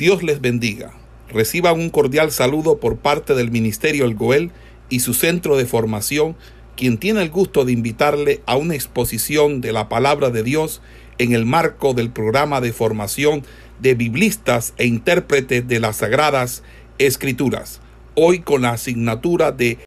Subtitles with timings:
[0.00, 0.94] Dios les bendiga.
[1.28, 4.50] Reciban un cordial saludo por parte del Ministerio El Goel
[4.88, 6.38] y su centro de formación,
[6.74, 10.80] quien tiene el gusto de invitarle a una exposición de la palabra de Dios
[11.18, 13.42] en el marco del programa de formación
[13.78, 16.62] de biblistas e intérpretes de las Sagradas
[16.96, 17.82] Escrituras.
[18.14, 19.84] Hoy con la asignatura de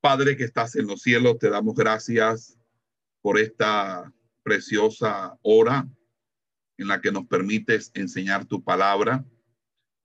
[0.00, 2.56] Padre que estás en los cielos, te damos gracias
[3.22, 4.12] por esta
[4.44, 5.84] preciosa hora
[6.76, 9.24] en la que nos permites enseñar tu palabra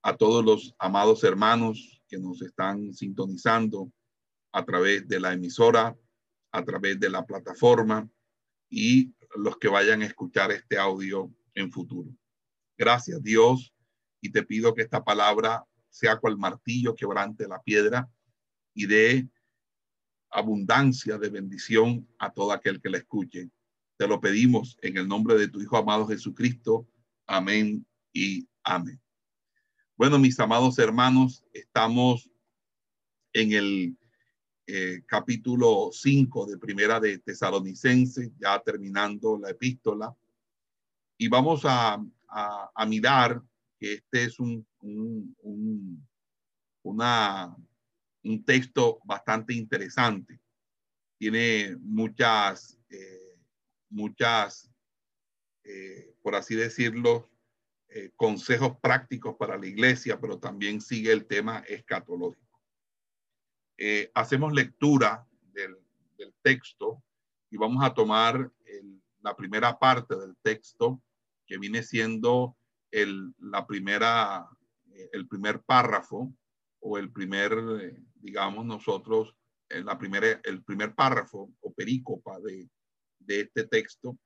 [0.01, 3.91] a todos los amados hermanos que nos están sintonizando
[4.51, 5.97] a través de la emisora,
[6.51, 8.09] a través de la plataforma
[8.69, 12.09] y los que vayan a escuchar este audio en futuro.
[12.77, 13.73] Gracias Dios
[14.21, 18.09] y te pido que esta palabra sea cual martillo quebrante la piedra
[18.73, 19.29] y dé
[20.31, 23.49] abundancia de bendición a todo aquel que la escuche
[23.99, 26.87] te lo pedimos en el nombre de tu Hijo amado Jesucristo.
[27.27, 28.97] Amén y amén.
[29.97, 32.31] Bueno, mis amados hermanos, estamos
[33.33, 33.97] en el
[34.67, 40.15] eh, capítulo 5 de Primera de Tesalonicense, ya terminando la epístola.
[41.17, 42.01] Y vamos a,
[42.87, 43.43] mirar
[43.77, 46.05] que este es un, un,
[48.45, 50.39] texto bastante interesante.
[51.17, 52.79] Tiene muchas...
[52.89, 53.28] Eh,
[53.89, 54.71] muchas,
[55.63, 57.29] eh, por así decirlo,
[57.89, 62.61] eh, consejos prácticos para la iglesia, pero también sigue el tema escatológico.
[63.77, 65.77] Eh, hacemos lectura del,
[66.41, 67.03] texto
[67.49, 68.51] y vamos a tomar
[69.21, 71.01] la primera parte del texto
[71.45, 72.57] que viene siendo
[72.91, 74.49] el, la primera,
[75.11, 76.33] el primer párrafo
[76.79, 79.35] o el primer, digamos nosotros,
[79.69, 82.69] la primera, el primer párrafo o perícopa de,
[83.29, 84.17] de este texto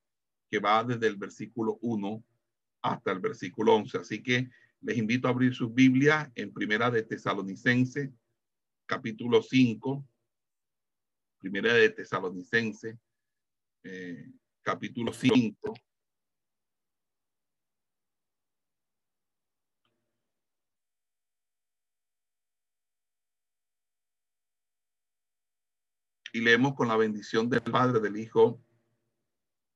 [0.49, 2.23] que va desde el versículo 1
[2.83, 3.97] hasta el versículo 11.
[3.97, 8.13] Así que les invito a abrir sus Biblias en Primera de Tesalonicense,
[8.85, 10.07] capítulo 5.
[11.37, 12.97] Primera de Tesalonicense,
[13.83, 15.73] eh, capítulo 5.
[26.31, 28.63] Y leemos con la bendición del Padre, del Hijo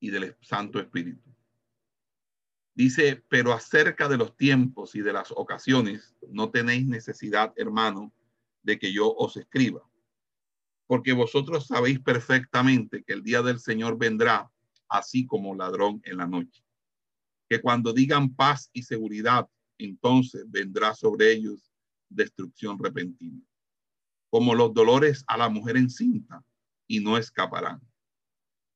[0.00, 1.22] y del Santo Espíritu.
[2.74, 8.12] Dice, pero acerca de los tiempos y de las ocasiones, no tenéis necesidad, hermano,
[8.62, 9.82] de que yo os escriba,
[10.86, 14.50] porque vosotros sabéis perfectamente que el día del Señor vendrá
[14.88, 16.62] así como ladrón en la noche,
[17.48, 21.72] que cuando digan paz y seguridad, entonces vendrá sobre ellos
[22.08, 23.42] destrucción repentina,
[24.30, 26.44] como los dolores a la mujer encinta,
[26.86, 27.82] y no escaparán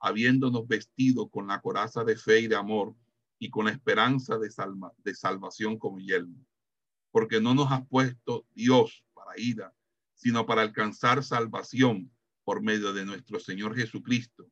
[0.00, 2.94] habiéndonos vestido con la coraza de fe y de amor
[3.38, 4.48] y con la esperanza de,
[5.04, 6.44] de salvación como yelmo.
[7.10, 9.74] Porque no nos ha puesto Dios para ira,
[10.14, 12.10] sino para alcanzar salvación
[12.44, 14.48] por medio de nuestro Señor Jesucristo,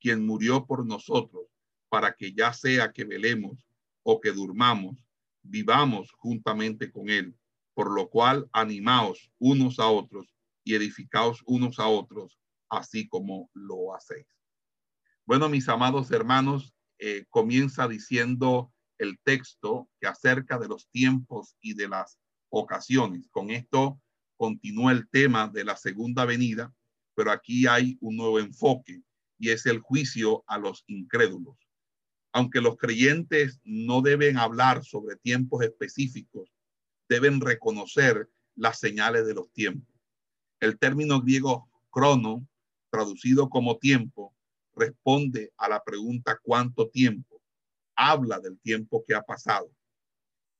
[0.00, 1.46] quien murió por nosotros,
[1.88, 3.66] para que ya sea que velemos
[4.02, 4.96] o que durmamos,
[5.42, 7.34] vivamos juntamente con Él,
[7.74, 12.38] por lo cual animaos unos a otros y edificaos unos a otros,
[12.68, 14.26] así como lo hacéis.
[15.28, 21.74] Bueno, mis amados hermanos, eh, comienza diciendo el texto que acerca de los tiempos y
[21.74, 22.18] de las
[22.48, 23.28] ocasiones.
[23.28, 24.00] Con esto
[24.38, 26.74] continúa el tema de la segunda venida,
[27.14, 29.02] pero aquí hay un nuevo enfoque
[29.38, 31.58] y es el juicio a los incrédulos.
[32.32, 36.50] Aunque los creyentes no deben hablar sobre tiempos específicos,
[37.06, 39.94] deben reconocer las señales de los tiempos.
[40.58, 42.48] El término griego crono,
[42.90, 44.34] traducido como tiempo,
[44.78, 47.40] responde a la pregunta ¿cuánto tiempo?
[47.96, 49.70] Habla del tiempo que ha pasado.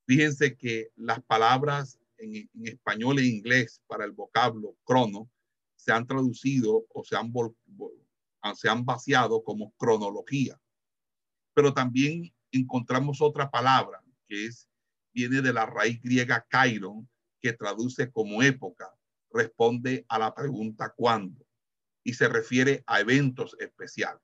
[0.05, 5.29] Fíjense que las palabras en, español e inglés para el vocablo crono
[5.75, 7.31] se han traducido o se han,
[8.55, 10.59] se han vaciado como cronología.
[11.53, 14.67] Pero también encontramos otra palabra que es,
[15.13, 17.09] viene de la raíz griega kairon,
[17.41, 18.93] que traduce como época,
[19.31, 21.45] responde a la pregunta ¿cuándo?
[22.03, 24.21] Y se refiere a eventos especiales.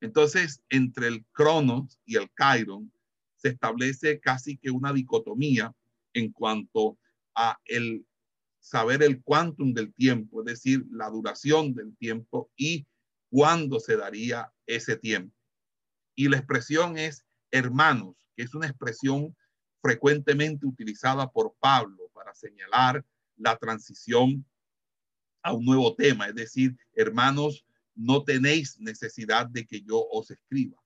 [0.00, 2.92] Entonces, entre el Cronos y el Chiron
[3.36, 5.74] se establece casi que una dicotomía
[6.14, 6.98] en cuanto
[7.34, 8.06] a el
[8.60, 12.86] saber el quantum del tiempo, es decir, la duración del tiempo y
[13.30, 15.34] cuándo se daría ese tiempo.
[16.14, 19.36] Y la expresión es hermanos, que es una expresión
[19.82, 23.04] frecuentemente utilizada por Pablo para señalar
[23.36, 24.44] la transición
[25.42, 27.64] a un nuevo tema, es decir, hermanos,
[27.94, 30.76] no tenéis necesidad de que yo os escriba.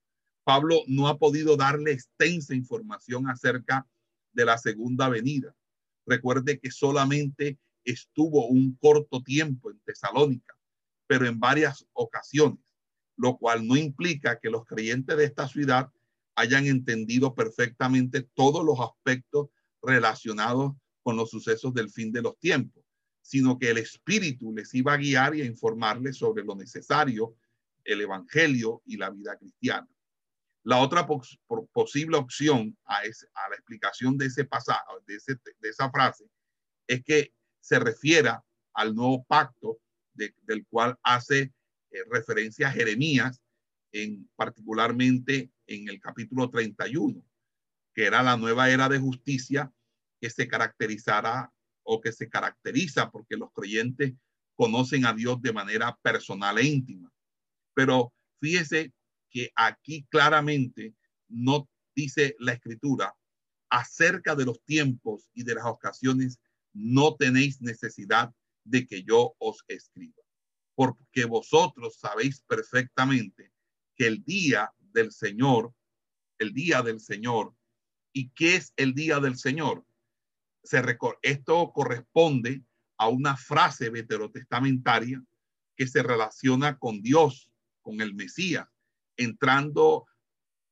[0.45, 3.87] Pablo no ha podido darle extensa información acerca
[4.33, 5.55] de la segunda venida.
[6.07, 10.55] Recuerde que solamente estuvo un corto tiempo en Tesalónica,
[11.07, 12.59] pero en varias ocasiones,
[13.17, 15.91] lo cual no implica que los creyentes de esta ciudad
[16.35, 19.49] hayan entendido perfectamente todos los aspectos
[19.83, 22.84] relacionados con los sucesos del fin de los tiempos,
[23.25, 27.35] sino que el Espíritu les iba a guiar y a informarles sobre lo necesario,
[27.83, 29.89] el Evangelio y la vida cristiana.
[30.63, 35.19] La otra posible opción a, a, la explicación de ese pasaje, de,
[35.59, 36.27] de, esa frase,
[36.87, 38.45] es que se refiera
[38.75, 39.79] al nuevo pacto
[40.13, 41.55] del cual hace
[41.91, 43.41] eh, referencia Jeremías,
[43.93, 47.25] en, particularmente en el capítulo 31,
[47.95, 49.73] que era la nueva era de justicia
[50.21, 51.54] que se caracterizará
[51.85, 54.15] o que se caracteriza porque los creyentes
[54.57, 57.13] conocen a Dios de manera personal e íntima.
[57.75, 58.93] Pero fíjese
[59.31, 60.95] que aquí claramente
[61.29, 63.15] no dice la escritura
[63.71, 66.39] acerca de los tiempos y de las ocasiones,
[66.73, 68.33] no tenéis necesidad
[68.65, 70.23] de que yo os escriba,
[70.75, 73.53] porque vosotros sabéis perfectamente
[73.97, 75.73] que el día del Señor,
[76.39, 77.55] el día del Señor,
[78.13, 79.85] ¿y qué es el día del Señor?
[81.23, 82.63] Esto corresponde
[82.97, 85.23] a una frase veterotestamentaria
[85.77, 87.51] que se relaciona con Dios,
[87.83, 88.67] con el Mesías
[89.17, 90.07] entrando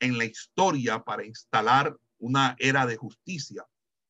[0.00, 3.66] en la historia para instalar una era de justicia.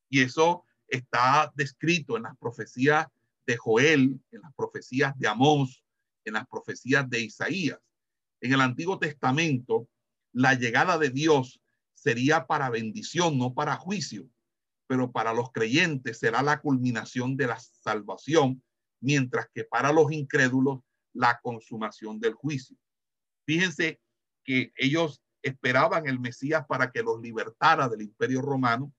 [0.08, 3.06] Y eso está descrito en las profecías
[3.46, 5.82] de Joel, en las profecías de Amós,
[6.24, 7.78] en las profecías de Isaías.
[8.40, 9.88] En el Antiguo Testamento,
[10.32, 11.60] la llegada de Dios
[11.94, 14.28] sería para bendición, no para juicio,
[14.86, 18.62] pero para los creyentes será la culminación de la salvación,
[19.00, 20.80] mientras que para los incrédulos
[21.12, 22.76] la consumación del juicio.
[23.44, 24.00] Fíjense
[24.44, 28.92] que ellos esperaban el Mesías para que los libertara del imperio romano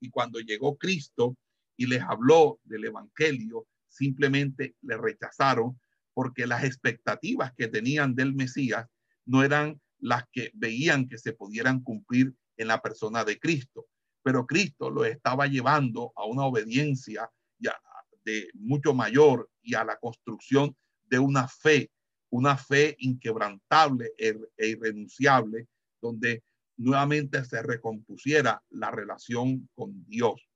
[0.00, 1.36] y cuando llegó Cristo
[1.76, 5.80] y les habló del Evangelio, simplemente le rechazaron
[6.14, 8.86] porque las expectativas que tenían del Mesías
[9.24, 13.86] no eran las que veían que se pudieran cumplir en la persona de Cristo.
[14.22, 17.78] Pero Cristo lo estaba llevando a una obediencia ya
[18.24, 20.76] de mucho mayor y a la construcción
[21.06, 21.90] de una fe
[22.30, 25.68] una fe inquebrantable e, e irrenunciable,
[26.00, 26.42] donde
[26.76, 30.48] nuevamente se recompusiera la relación con Dios.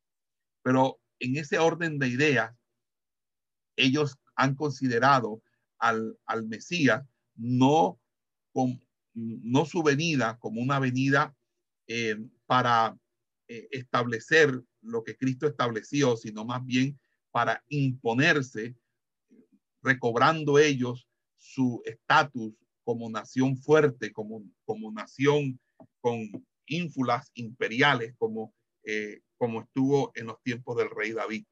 [0.62, 2.54] Pero en ese orden de ideas,
[3.76, 5.42] ellos han considerado
[5.78, 6.16] al,
[6.46, 7.04] Mesías
[7.34, 7.98] no,
[8.52, 8.80] con,
[9.14, 11.34] no su venida como una venida
[11.88, 12.16] eh,
[12.46, 12.96] para
[13.54, 16.98] eh, establecer lo que Cristo estableció, sino más bien
[17.30, 18.74] para imponerse,
[19.82, 21.06] recobrando ellos
[21.36, 25.60] su estatus como nación fuerte, como, como nación
[26.00, 26.30] con
[26.64, 28.54] ínfulas imperiales, como,
[28.84, 31.44] eh, como estuvo en los tiempos del rey David.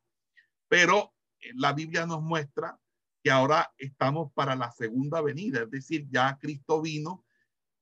[0.69, 2.81] Pero eh, la Biblia nos muestra
[3.23, 7.27] que ahora estamos para la segunda venida, es decir, ya Cristo vino,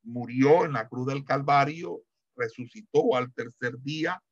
[0.02, 2.02] murió en la cruz del Calvario,
[2.38, 4.22] resucitó al tercer día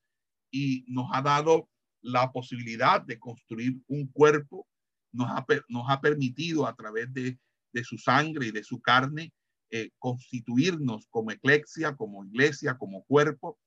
[0.51, 1.69] y nos ha dado
[2.01, 4.67] la posibilidad de construir un cuerpo,
[5.13, 7.39] nos ha, nos ha permitido a través de
[7.77, 9.35] de su sangre y de su carne,
[9.71, 13.59] eh, constituirnos como eclesia, como iglesia, como cuerpo,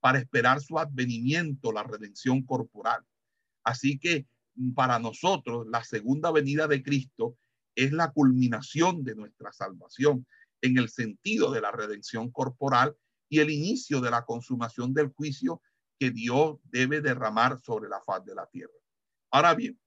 [0.00, 3.02] para esperar su advenimiento, la redención corporal.
[3.64, 4.26] Así que
[4.74, 7.38] para nosotros la segunda venida de Cristo
[7.74, 10.26] es la culminación de nuestra salvación
[10.60, 12.94] en el sentido de la redención corporal
[13.28, 15.62] y el inicio de la consumación del juicio
[15.98, 18.72] que Dios debe derramar sobre la faz de la tierra.
[19.30, 19.78] Ahora bien,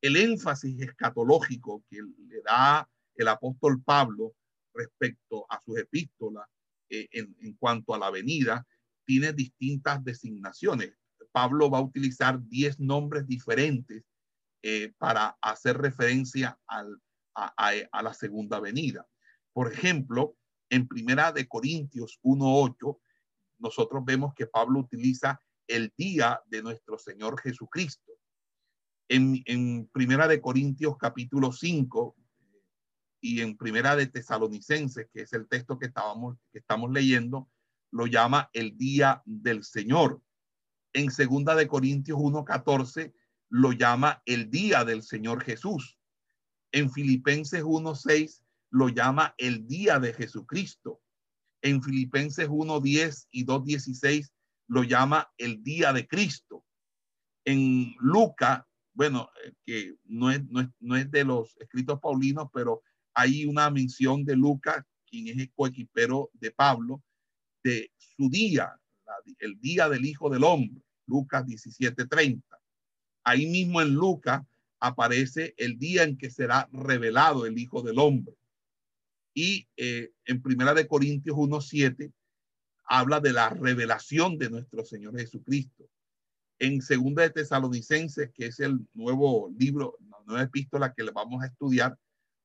[0.00, 4.34] el énfasis escatológico que le da el apóstol Pablo
[4.74, 6.46] respecto a sus epístolas
[6.88, 8.66] eh, en, cuanto a la venida,
[9.04, 10.92] tiene distintas designaciones.
[11.32, 14.04] Pablo va a utilizar 10 nombres diferentes
[14.62, 16.84] eh, para hacer referencia a,
[18.02, 19.06] la segunda venida.
[19.52, 20.36] Por ejemplo,
[20.70, 22.98] en Primera de Corintios 1.8,
[23.58, 28.12] nosotros vemos que Pablo utiliza el día de nuestro Señor Jesucristo.
[29.08, 32.16] En, Primera de Corintios capítulo 5,
[33.20, 37.48] y en Primera de Tesalonicenses, que es el texto que, estábamos, que estamos leyendo,
[37.90, 40.22] lo llama el día del Señor.
[40.92, 43.14] En segunda de Corintios 1:14
[43.48, 45.98] lo llama el día del Señor Jesús.
[46.72, 51.00] En Filipenses 1:6 lo llama el día de Jesucristo.
[51.62, 54.32] En Filipenses 1:10 y 2:16
[54.68, 56.64] lo llama el día de Cristo.
[57.44, 62.48] En Lucas, bueno, eh, que no es, no es, no es de los escritos paulinos,
[62.52, 62.82] pero
[63.14, 67.02] hay una mención de Lucas, quien es el coequipero de Pablo,
[67.62, 68.78] de su día,
[69.38, 72.42] el día del Hijo del Hombre, Lucas 17:30.
[73.24, 74.42] Ahí mismo en Lucas
[74.80, 78.34] aparece el día en que será revelado el Hijo del Hombre.
[79.36, 82.10] Y eh, en Primera de Corintios 1:7
[82.86, 85.90] habla de la revelación de nuestro Señor Jesucristo.
[86.58, 91.42] En Segunda de Tesalonicenses, que es el nuevo libro, la nueva epístola que le vamos
[91.42, 91.98] a estudiar,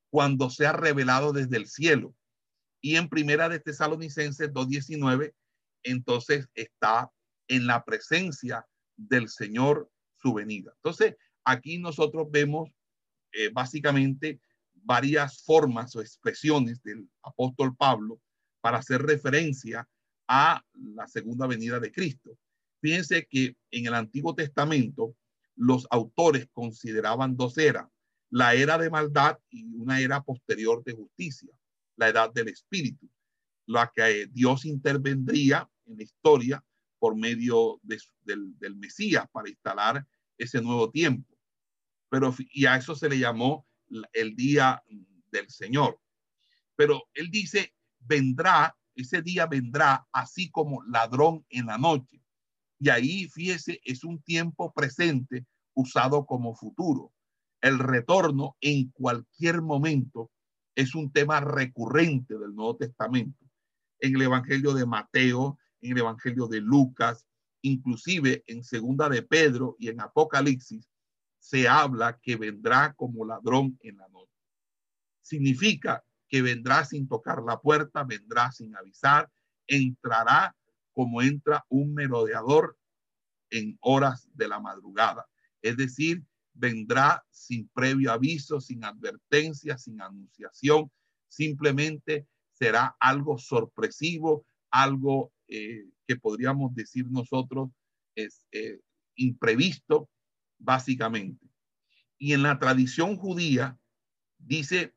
[0.10, 2.14] cuando sea revelado desde el cielo
[2.82, 5.34] y en primera de Tesalonicenses 2.19,
[5.84, 7.10] entonces está
[7.48, 8.68] en la presencia
[8.98, 10.74] del Señor su venida.
[10.76, 12.70] Entonces, aquí nosotros vemos
[13.32, 14.42] eh, básicamente
[14.84, 18.20] varias formas o expresiones del apóstol Pablo
[18.62, 19.88] para hacer referencia
[20.28, 22.38] a la segunda venida de Cristo.
[22.82, 25.16] Fíjense que en el Antiguo Testamento
[25.56, 27.88] los autores consideraban dos eras,
[28.30, 31.52] la era de maldad y una era posterior de justicia
[32.02, 33.08] la edad del espíritu,
[33.68, 36.64] la que Dios intervendría en la historia
[36.98, 38.02] por medio del,
[38.60, 40.06] del, Mesías para instalar
[40.38, 41.38] ese nuevo tiempo.
[42.10, 43.68] Pero, y a eso se le llamó
[44.14, 44.84] el día
[45.32, 46.00] del Señor.
[46.76, 52.22] Pero él dice, vendrá, ese día vendrá así como ladrón en la noche.
[52.80, 57.14] Y ahí, fíjese, es un tiempo presente usado como futuro.
[57.62, 60.32] El retorno en cualquier momento
[60.76, 63.46] es un tema recurrente del Nuevo Testamento.
[64.00, 67.28] En el Evangelio de Mateo, en el Evangelio de Lucas,
[67.62, 70.90] inclusive en Segunda de Pedro y en Apocalipsis,
[71.42, 74.32] se habla que vendrá como ladrón en la noche.
[75.22, 79.30] Significa que vendrá sin tocar la puerta, vendrá sin avisar,
[79.68, 80.56] entrará
[80.94, 82.78] como entra un merodeador
[83.50, 85.26] en horas de la madrugada.
[85.64, 90.92] Es decir, vendrá sin previo aviso, sin advertencia, sin anunciación,
[91.28, 97.72] simplemente será algo sorpresivo, algo eh, que podríamos decir nosotros
[98.16, 98.80] es eh,
[99.16, 100.08] imprevisto,
[100.62, 101.50] básicamente.
[102.18, 103.78] Y en la tradición judía
[104.38, 104.96] dice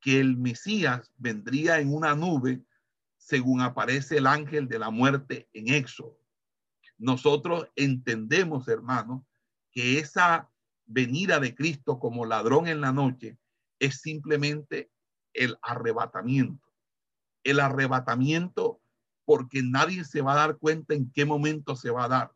[0.00, 2.62] que el Mesías vendría en una nube
[3.16, 6.18] según aparece el ángel de la muerte en Éxodo.
[6.98, 9.22] Nosotros entendemos, hermanos,
[9.72, 10.50] que esa
[10.86, 13.38] venida de Cristo como ladrón en la noche
[13.78, 14.90] es simplemente
[15.32, 16.68] el arrebatamiento.
[17.42, 18.80] El arrebatamiento
[19.24, 22.32] porque nadie se va a dar cuenta en qué momento se va a dar.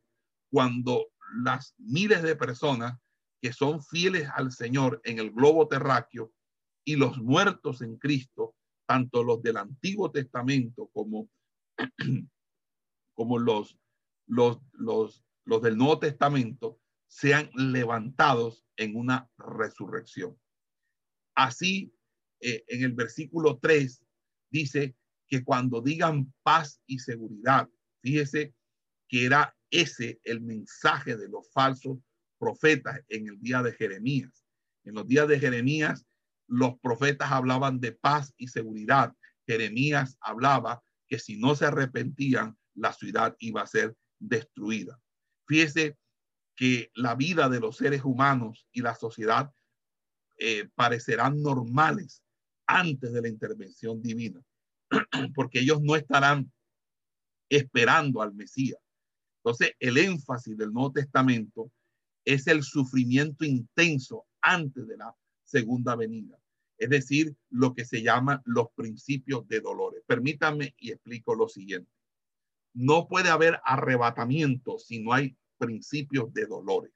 [0.51, 2.99] Cuando las miles de personas
[3.41, 6.33] que son fieles al Señor en el globo terráqueo
[6.85, 8.57] y los muertos en Cristo,
[8.87, 11.29] tanto los del Antiguo Testamento como,
[13.15, 13.79] como los,
[14.27, 20.39] los, los, los del Nuevo Testamento, sean levantados en una resurrección.
[21.35, 21.93] Así,
[22.41, 24.05] eh, en el versículo 3
[24.51, 27.69] dice que cuando digan paz y seguridad,
[28.03, 28.55] fíjese
[29.09, 31.99] que era ese el mensaje de los falsos
[32.39, 34.45] profetas en el día de Jeremías.
[34.85, 36.07] En los días de Jeremías,
[36.47, 39.15] los profetas hablaban de paz y seguridad.
[39.47, 45.01] Jeremías hablaba que si no se arrepentían, la ciudad iba a ser destruida.
[45.47, 45.97] Fíjese
[46.55, 49.53] que la vida de los seres humanos y la sociedad
[50.39, 52.23] eh, parecerán normales
[52.67, 54.41] antes de la intervención divina,
[55.35, 56.53] porque ellos no estarán
[57.49, 58.79] esperando al Mesías.
[59.39, 61.71] Entonces, el énfasis del Nuevo Testamento
[62.25, 65.15] es el sufrimiento intenso antes de la
[65.45, 66.39] segunda venida,
[66.77, 70.03] es decir, lo que se llama los principios de dolores.
[70.07, 71.91] Permítanme y explico lo siguiente.
[72.75, 76.93] No puede haber arrebatamiento si no hay principios de dolores.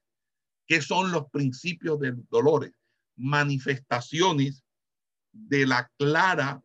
[0.67, 2.73] ¿Qué son los principios de dolores?
[3.17, 4.65] Manifestaciones
[5.33, 6.63] de la clara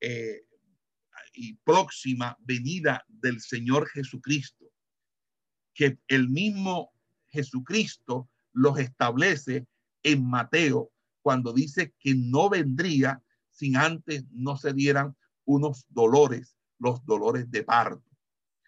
[0.00, 0.44] eh,
[1.32, 4.63] y próxima venida del Señor Jesucristo,
[5.74, 6.92] que el mismo
[7.28, 9.66] Jesucristo los establece
[10.02, 10.90] en Mateo
[11.22, 17.64] cuando dice que no vendría sin antes no se dieran unos dolores, los dolores de
[17.64, 18.04] parto.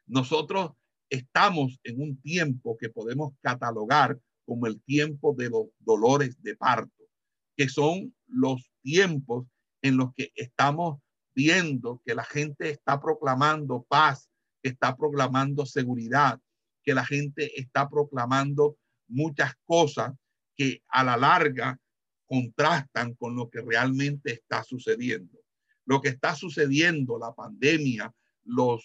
[0.07, 0.73] Nosotros
[1.11, 7.05] estamos en un tiempo que podemos catalogar como el tiempo de los dolores de parto,
[7.57, 9.47] que son los tiempos
[9.83, 11.01] en los que estamos
[11.35, 14.31] viendo que la gente está proclamando paz,
[14.63, 16.41] está proclamando seguridad,
[16.87, 18.79] que la gente está proclamando
[19.09, 20.15] muchas cosas
[20.57, 21.79] que a la larga
[22.27, 25.41] contrastan con lo que realmente está sucediendo.
[25.85, 28.15] Lo que está sucediendo, la pandemia,
[28.45, 28.85] los,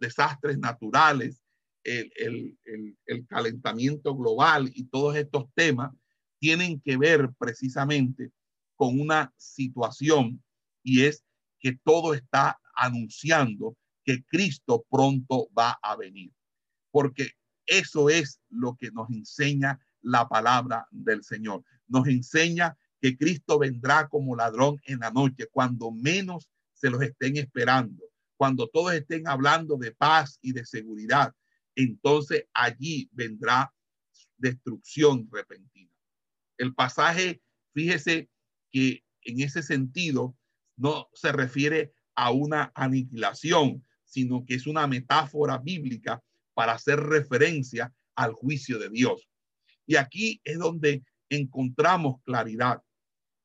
[0.00, 1.42] desastres naturales,
[1.82, 2.56] el
[3.26, 5.92] calentamiento global y todos estos temas
[6.38, 8.32] tienen que ver precisamente
[8.76, 10.42] con una situación
[10.82, 11.24] y es
[11.58, 16.32] que todo está anunciando que Cristo pronto va a venir.
[16.92, 17.32] Porque
[17.66, 21.64] eso es lo que nos enseña la palabra del Señor.
[21.88, 27.36] Nos enseña que Cristo vendrá como ladrón en la noche, cuando menos se los estén
[27.36, 28.04] esperando,
[28.36, 31.34] cuando todos estén hablando de paz y de seguridad.
[31.74, 33.72] Entonces allí vendrá
[34.36, 35.90] destrucción repentina.
[36.58, 38.28] El pasaje, fíjese
[38.70, 40.36] que en ese sentido
[40.76, 46.22] no se refiere a una aniquilación, sino que es una metáfora bíblica
[46.54, 49.28] para hacer referencia al juicio de Dios.
[49.86, 52.82] Y aquí es donde encontramos claridad.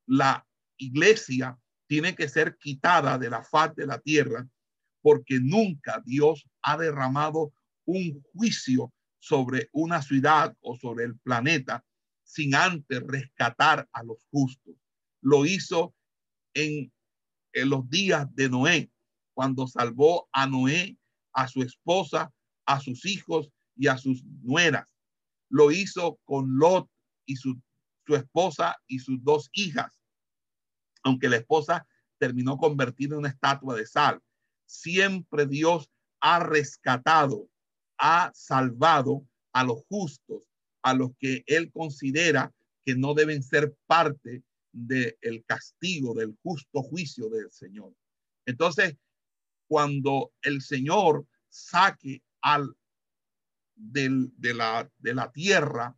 [0.05, 0.45] La
[0.77, 4.47] iglesia tiene que ser quitada de la faz de la tierra
[5.01, 7.53] porque nunca Dios ha derramado
[7.85, 11.83] un juicio sobre una ciudad o sobre el planeta
[12.23, 14.75] sin antes rescatar a los justos.
[15.21, 15.95] Lo hizo
[16.53, 16.91] en,
[17.53, 18.91] los días de Noé,
[19.33, 20.97] cuando salvó a Noé,
[21.33, 22.31] a su esposa,
[22.67, 24.85] a sus hijos y a sus nueras.
[25.49, 26.87] Lo hizo con Lot
[27.25, 27.59] y su,
[28.05, 29.99] su esposa y sus dos hijas,
[31.03, 31.87] aunque la esposa
[32.19, 34.21] terminó convertida en una estatua de sal.
[34.65, 37.49] Siempre Dios ha rescatado,
[37.97, 40.43] ha salvado a los justos,
[40.81, 42.53] a los que él considera
[42.85, 47.93] que no deben ser parte del castigo, del justo juicio del Señor.
[48.45, 48.95] Entonces,
[49.67, 52.75] cuando el Señor saque al
[53.75, 55.95] del, de, la, de la tierra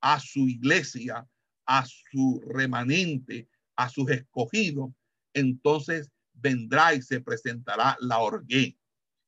[0.00, 1.26] a su iglesia,
[1.66, 4.90] a su remanente, a sus escogidos,
[5.34, 8.76] entonces vendrá y se presentará la orgué.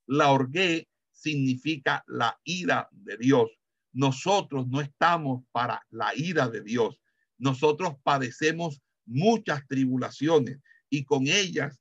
[0.05, 3.49] La orgué significa la ira de Dios.
[3.93, 6.99] Nosotros no estamos para la ira de Dios.
[7.37, 11.79] Nosotros padecemos muchas tribulaciones y con ellas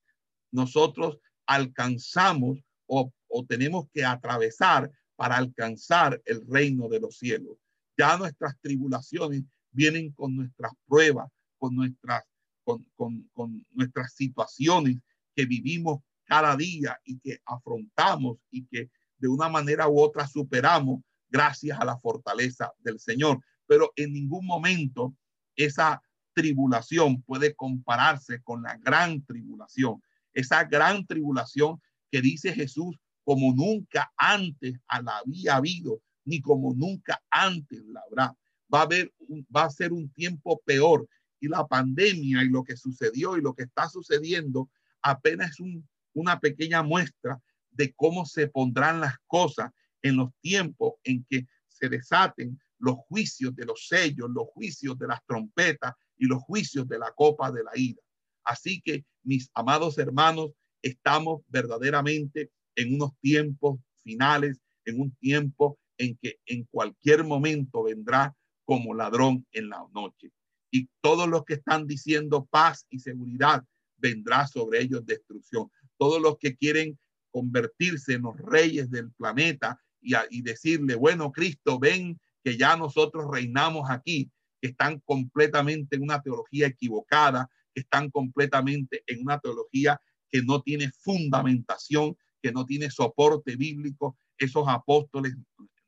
[0.51, 7.57] nosotros alcanzamos o, o tenemos que atravesar para alcanzar el reino de los cielos.
[7.97, 12.25] Ya nuestras tribulaciones vienen con nuestras pruebas, con nuestras,
[12.63, 12.85] con,
[13.33, 14.99] con, nuestras situaciones
[15.35, 21.03] que vivimos cada día y que afrontamos y que de una manera u otra superamos
[21.31, 23.41] gracias a la fortaleza del Señor.
[23.67, 25.15] Pero en ningún momento
[25.57, 26.03] esa
[26.35, 30.03] tribulación puede compararse con la gran tribulación.
[30.35, 37.23] Esa gran tribulación que dice Jesús como nunca antes la había habido, ni como nunca
[37.31, 38.37] antes la habrá.
[38.73, 39.13] Va a haber,
[39.55, 41.09] va a ser un tiempo peor
[41.41, 44.71] y la pandemia y lo que sucedió y lo que está sucediendo
[45.03, 45.83] apenas es
[46.15, 49.71] una pequeña muestra de cómo se pondrán las cosas
[50.03, 55.07] en los tiempos en que se desaten los juicios de los sellos, los juicios de
[55.07, 58.01] las trompetas y los juicios de la copa de la ira.
[58.45, 60.51] Así que, mis amados hermanos,
[60.83, 68.35] estamos verdaderamente en unos tiempos finales, en un tiempo en que en cualquier momento vendrá
[68.65, 70.33] como ladrón en la noche.
[70.71, 73.65] Y todos los que están diciendo paz y seguridad,
[73.99, 75.71] vendrá sobre ellos destrucción.
[75.97, 76.99] Todos los que quieren
[77.31, 83.27] convertirse en los reyes del planeta y, y decirle, bueno, Cristo, ven que ya nosotros
[83.31, 84.31] reinamos aquí,
[84.61, 90.63] que están completamente en una teología equivocada, que están completamente en una teología que no
[90.63, 95.35] tiene fundamentación, que no tiene soporte bíblico, esos apóstoles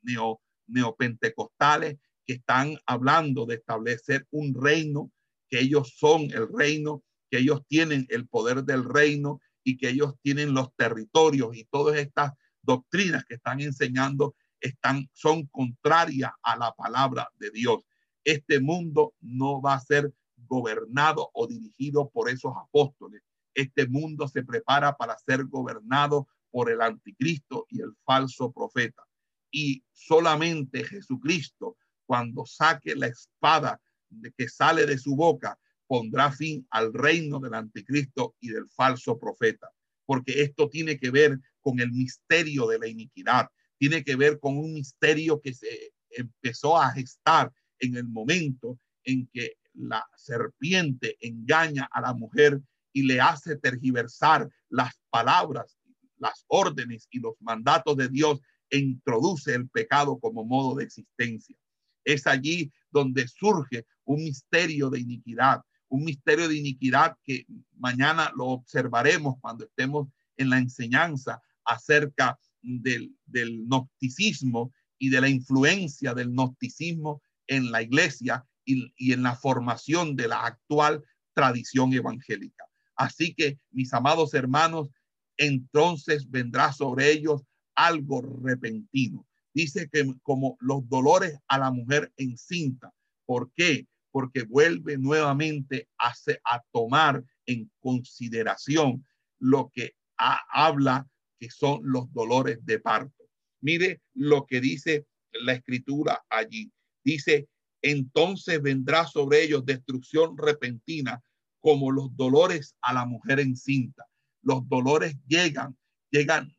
[0.01, 5.11] neo, neopentecostales que están hablando de establecer un reino,
[5.49, 10.15] que ellos son el reino, que ellos tienen el poder del reino y que ellos
[10.21, 16.73] tienen los territorios y todas estas doctrinas que están enseñando están, son contrarias a la
[16.73, 17.83] palabra de Dios.
[18.23, 20.11] Este mundo no va a ser
[20.47, 23.21] gobernado o dirigido por esos apóstoles.
[23.53, 29.03] Este mundo se prepara para ser gobernado por el anticristo y el falso profeta.
[29.51, 36.65] Y solamente Jesucristo, cuando saque la espada de que sale de su boca, pondrá fin
[36.69, 39.69] al reino del anticristo y del falso profeta.
[40.05, 44.57] Porque esto tiene que ver con el misterio de la iniquidad, tiene que ver con
[44.57, 51.89] un misterio que se empezó a gestar en el momento en que la serpiente engaña
[51.91, 52.61] a la mujer
[52.93, 55.75] y le hace tergiversar las palabras
[56.17, 61.55] las órdenes y los mandatos de Dios e introduce el pecado como modo de existencia.
[62.03, 67.45] Es allí donde surge un misterio de iniquidad, un misterio de iniquidad que
[67.77, 75.29] mañana lo observaremos cuando estemos en la enseñanza acerca del, del gnosticismo y de la
[75.29, 81.93] influencia del gnosticismo en la iglesia y, y en la formación de la actual tradición
[81.93, 82.65] evangélica.
[82.95, 84.89] Así que, mis amados hermanos,
[85.37, 87.43] entonces vendrá sobre ellos
[87.75, 89.27] algo repentino.
[89.53, 92.93] Dice que como los dolores a la mujer encinta.
[93.25, 93.87] ¿Por qué?
[94.11, 99.05] Porque vuelve nuevamente a, a tomar en consideración
[99.39, 101.07] lo que habla
[101.39, 103.23] que son los dolores de parto.
[103.61, 106.71] Mire lo que dice la escritura allí.
[107.03, 107.47] Dice,
[107.81, 111.21] entonces vendrá sobre ellos destrucción repentina
[111.59, 114.05] como los dolores a la mujer encinta.
[114.45, 115.75] Los dolores llegan,
[116.11, 116.55] llegan,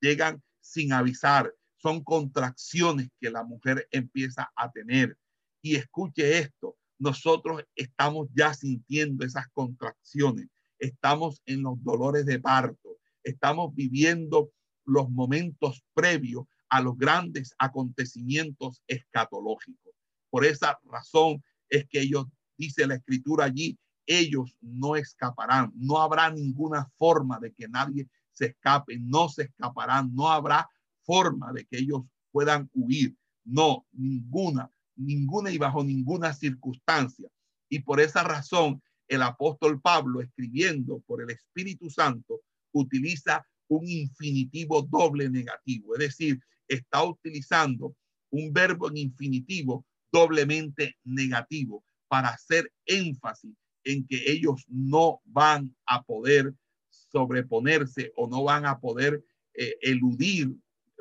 [0.00, 1.52] llegan sin avisar.
[1.76, 5.18] Son contracciones que la mujer empieza a tener.
[5.60, 10.46] Y escuche esto, nosotros estamos ya sintiendo esas contracciones.
[10.78, 12.96] Estamos en los dolores de parto.
[13.24, 14.52] Estamos viviendo
[14.84, 19.94] los momentos previos a los grandes acontecimientos escatológicos.
[20.30, 25.72] Por esa razón es que ellos, dice la escritura allí, ellos no escaparán.
[25.74, 30.68] No habrá ninguna forma de que nadie se escape, no se escaparán, no habrá
[31.02, 33.16] forma de que ellos puedan huir.
[33.44, 37.28] No, ninguna, ninguna y bajo ninguna circunstancia.
[37.68, 42.40] Y por esa razón, el apóstol Pablo, escribiendo por el Espíritu Santo,
[42.72, 47.96] utiliza un infinitivo doble negativo, es decir, está utilizando
[48.30, 56.02] un verbo en infinitivo doblemente negativo para hacer énfasis en que ellos no van a
[56.02, 56.52] poder
[56.90, 60.52] sobreponerse o no van a poder eh, eludir,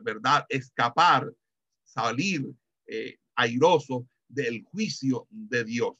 [0.01, 0.45] ¿verdad?
[0.49, 1.33] Escapar,
[1.83, 2.45] salir
[2.85, 5.95] eh, airoso del juicio de Dios.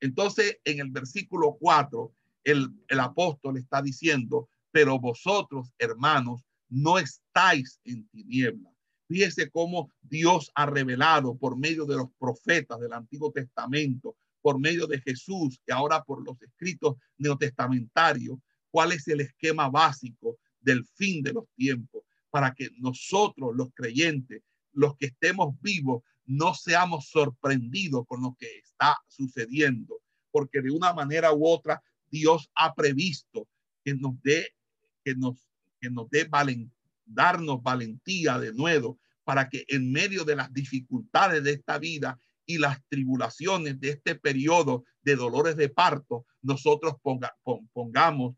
[0.00, 2.12] Entonces, en el versículo 4,
[2.44, 8.70] el, el apóstol está diciendo, pero vosotros, hermanos, no estáis en tiniebla.
[9.08, 14.86] Fíjese cómo Dios ha revelado por medio de los profetas del Antiguo Testamento, por medio
[14.86, 18.38] de Jesús y ahora por los escritos neotestamentarios,
[18.70, 24.42] cuál es el esquema básico del fin de los tiempos para que nosotros, los creyentes,
[24.72, 30.00] los que estemos vivos, no seamos sorprendidos con lo que está sucediendo,
[30.30, 33.48] porque de una manera u otra Dios ha previsto
[33.84, 34.54] que nos dé
[35.04, 35.48] que nos,
[35.80, 36.72] que nos dé valen,
[37.04, 42.58] darnos valentía de nuevo para que en medio de las dificultades de esta vida y
[42.58, 47.34] las tribulaciones de este periodo de dolores de parto, nosotros ponga,
[47.72, 48.36] pongamos,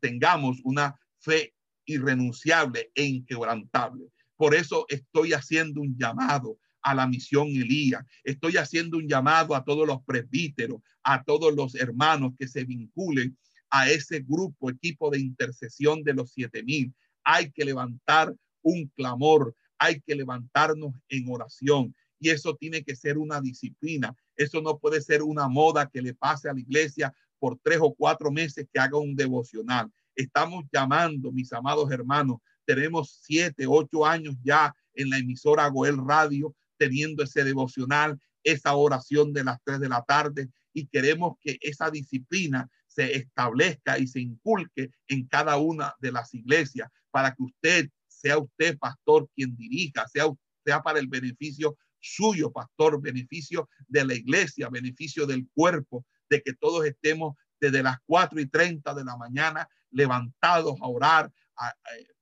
[0.00, 1.54] tengamos una fe
[1.86, 4.06] irrenunciable e inquebrantable.
[4.36, 8.04] Por eso estoy haciendo un llamado a la misión Elías.
[8.22, 13.36] Estoy haciendo un llamado a todos los presbíteros, a todos los hermanos que se vinculen
[13.70, 16.94] a ese grupo, equipo de intercesión de los siete mil.
[17.24, 21.94] Hay que levantar un clamor, hay que levantarnos en oración.
[22.24, 24.16] Y eso tiene que ser una disciplina.
[24.34, 27.92] Eso no puede ser una moda que le pase a la iglesia por tres o
[27.92, 29.92] cuatro meses que haga un devocional.
[30.16, 36.56] Estamos llamando, mis amados hermanos, tenemos siete, ocho años ya en la emisora Goel Radio
[36.78, 41.90] teniendo ese devocional, esa oración de las tres de la tarde y queremos que esa
[41.90, 47.90] disciplina se establezca y se inculque en cada una de las iglesias para que usted
[48.08, 50.24] sea usted pastor quien dirija, sea,
[50.64, 56.54] sea para el beneficio suyo, pastor, beneficio de la iglesia, beneficio del cuerpo, de que
[56.54, 61.32] todos estemos desde las 4 y 30 de la mañana levantados a orar,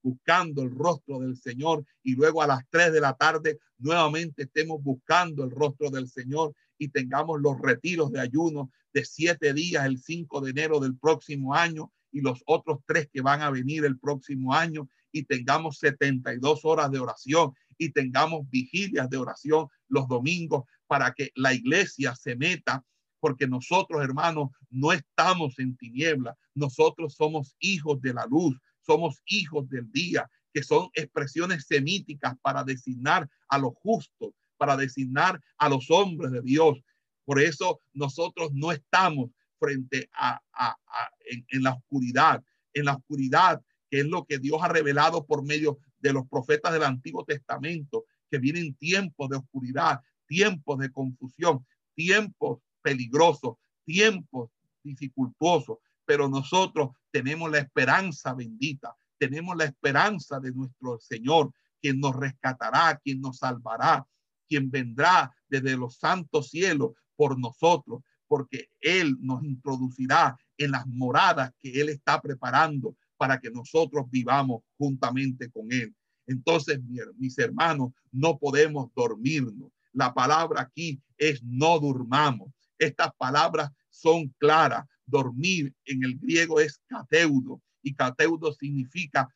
[0.02, 4.82] buscando el rostro del Señor y luego a las 3 de la tarde nuevamente estemos
[4.82, 9.98] buscando el rostro del Señor y tengamos los retiros de ayuno de siete días el
[9.98, 13.98] 5 de enero del próximo año y los otros tres que van a venir el
[13.98, 20.64] próximo año y tengamos 72 horas de oración y tengamos vigilias de oración los domingos
[20.86, 22.84] para que la iglesia se meta
[23.22, 29.68] porque nosotros, hermanos, no estamos en tiniebla, nosotros somos hijos de la luz, somos hijos
[29.68, 35.88] del día, que son expresiones semíticas para designar a los justos, para designar a los
[35.88, 36.80] hombres de Dios.
[37.24, 40.40] Por eso nosotros no estamos frente a,
[41.24, 42.42] en, la oscuridad,
[42.74, 46.72] en la oscuridad, que es lo que Dios ha revelado por medio de los profetas
[46.72, 54.50] del Antiguo Testamento, que vienen tiempos de oscuridad, tiempos de confusión, tiempos peligrosos, tiempos
[54.82, 62.16] dificultosos, pero nosotros tenemos la esperanza bendita, tenemos la esperanza de nuestro Señor, quien nos
[62.16, 64.06] rescatará, quien nos salvará,
[64.48, 71.52] quien vendrá desde los santos cielos por nosotros, porque Él nos introducirá en las moradas
[71.60, 75.94] que Él está preparando para que nosotros vivamos juntamente con Él.
[76.26, 76.80] Entonces,
[77.16, 79.70] mis hermanos, no podemos dormirnos.
[79.92, 82.52] La palabra aquí es no durmamos.
[82.80, 84.84] Estas palabras son claras.
[85.06, 89.32] Dormir en el griego es cateudo y cateudo significa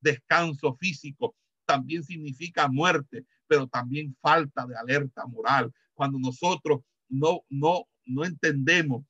[0.00, 5.70] descanso físico, también significa muerte, pero también falta de alerta moral.
[5.92, 9.04] Cuando nosotros no, no, no entendemos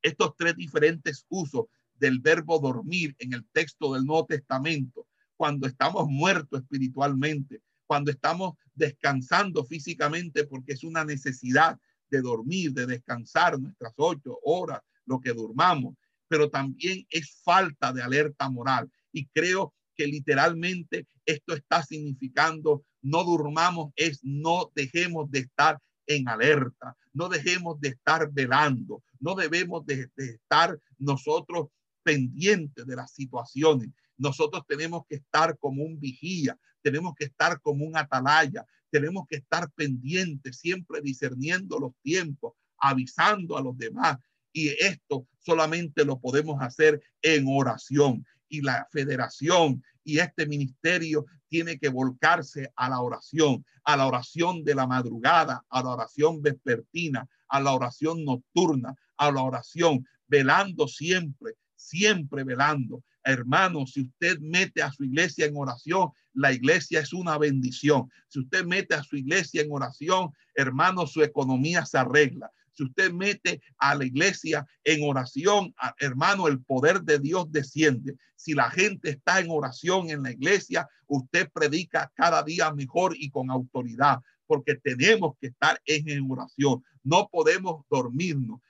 [0.00, 1.66] estos tres diferentes usos
[1.98, 8.54] del verbo dormir en el texto del Nuevo Testamento, cuando estamos muertos espiritualmente, cuando estamos
[8.74, 11.78] descansando físicamente porque es una necesidad
[12.10, 15.94] de dormir, de descansar nuestras ocho horas, lo que durmamos,
[16.28, 18.90] pero también es falta de alerta moral.
[19.12, 26.28] Y creo que literalmente esto está significando no durmamos, es no dejemos de estar en
[26.28, 31.68] alerta, no dejemos de estar velando, no debemos de, estar nosotros
[32.04, 33.90] pendientes de las situaciones.
[34.16, 39.36] Nosotros tenemos que estar como un vigía, tenemos que estar como un atalaya, tenemos que
[39.36, 44.18] estar pendientes, siempre discerniendo los tiempos, avisando a los demás.
[44.52, 48.24] Y esto solamente lo podemos hacer en oración.
[48.48, 54.62] Y la federación y este ministerio tiene que volcarse a la oración, a la oración
[54.62, 60.86] de la madrugada, a la oración vespertina, a la oración nocturna, a la oración, velando
[60.86, 63.02] siempre, siempre velando.
[63.22, 68.10] Hermano, si usted mete a su iglesia en oración, la iglesia es una bendición.
[68.28, 72.50] Si usted mete a su iglesia en oración, hermano, su economía se arregla.
[72.72, 78.16] Si usted mete a la iglesia en oración, hermano, el poder de Dios desciende.
[78.34, 83.30] Si la gente está en oración en la iglesia, usted predica cada día mejor y
[83.30, 86.82] con autoridad, porque tenemos que estar en oración.
[87.04, 88.60] No podemos dormirnos.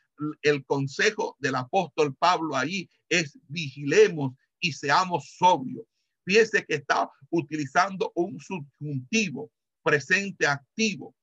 [0.42, 5.84] El consejo del apóstol Pablo ahí es vigilemos y seamos sobrios.
[6.24, 9.50] Fíjese que está utilizando un subjuntivo
[9.82, 11.14] presente activo.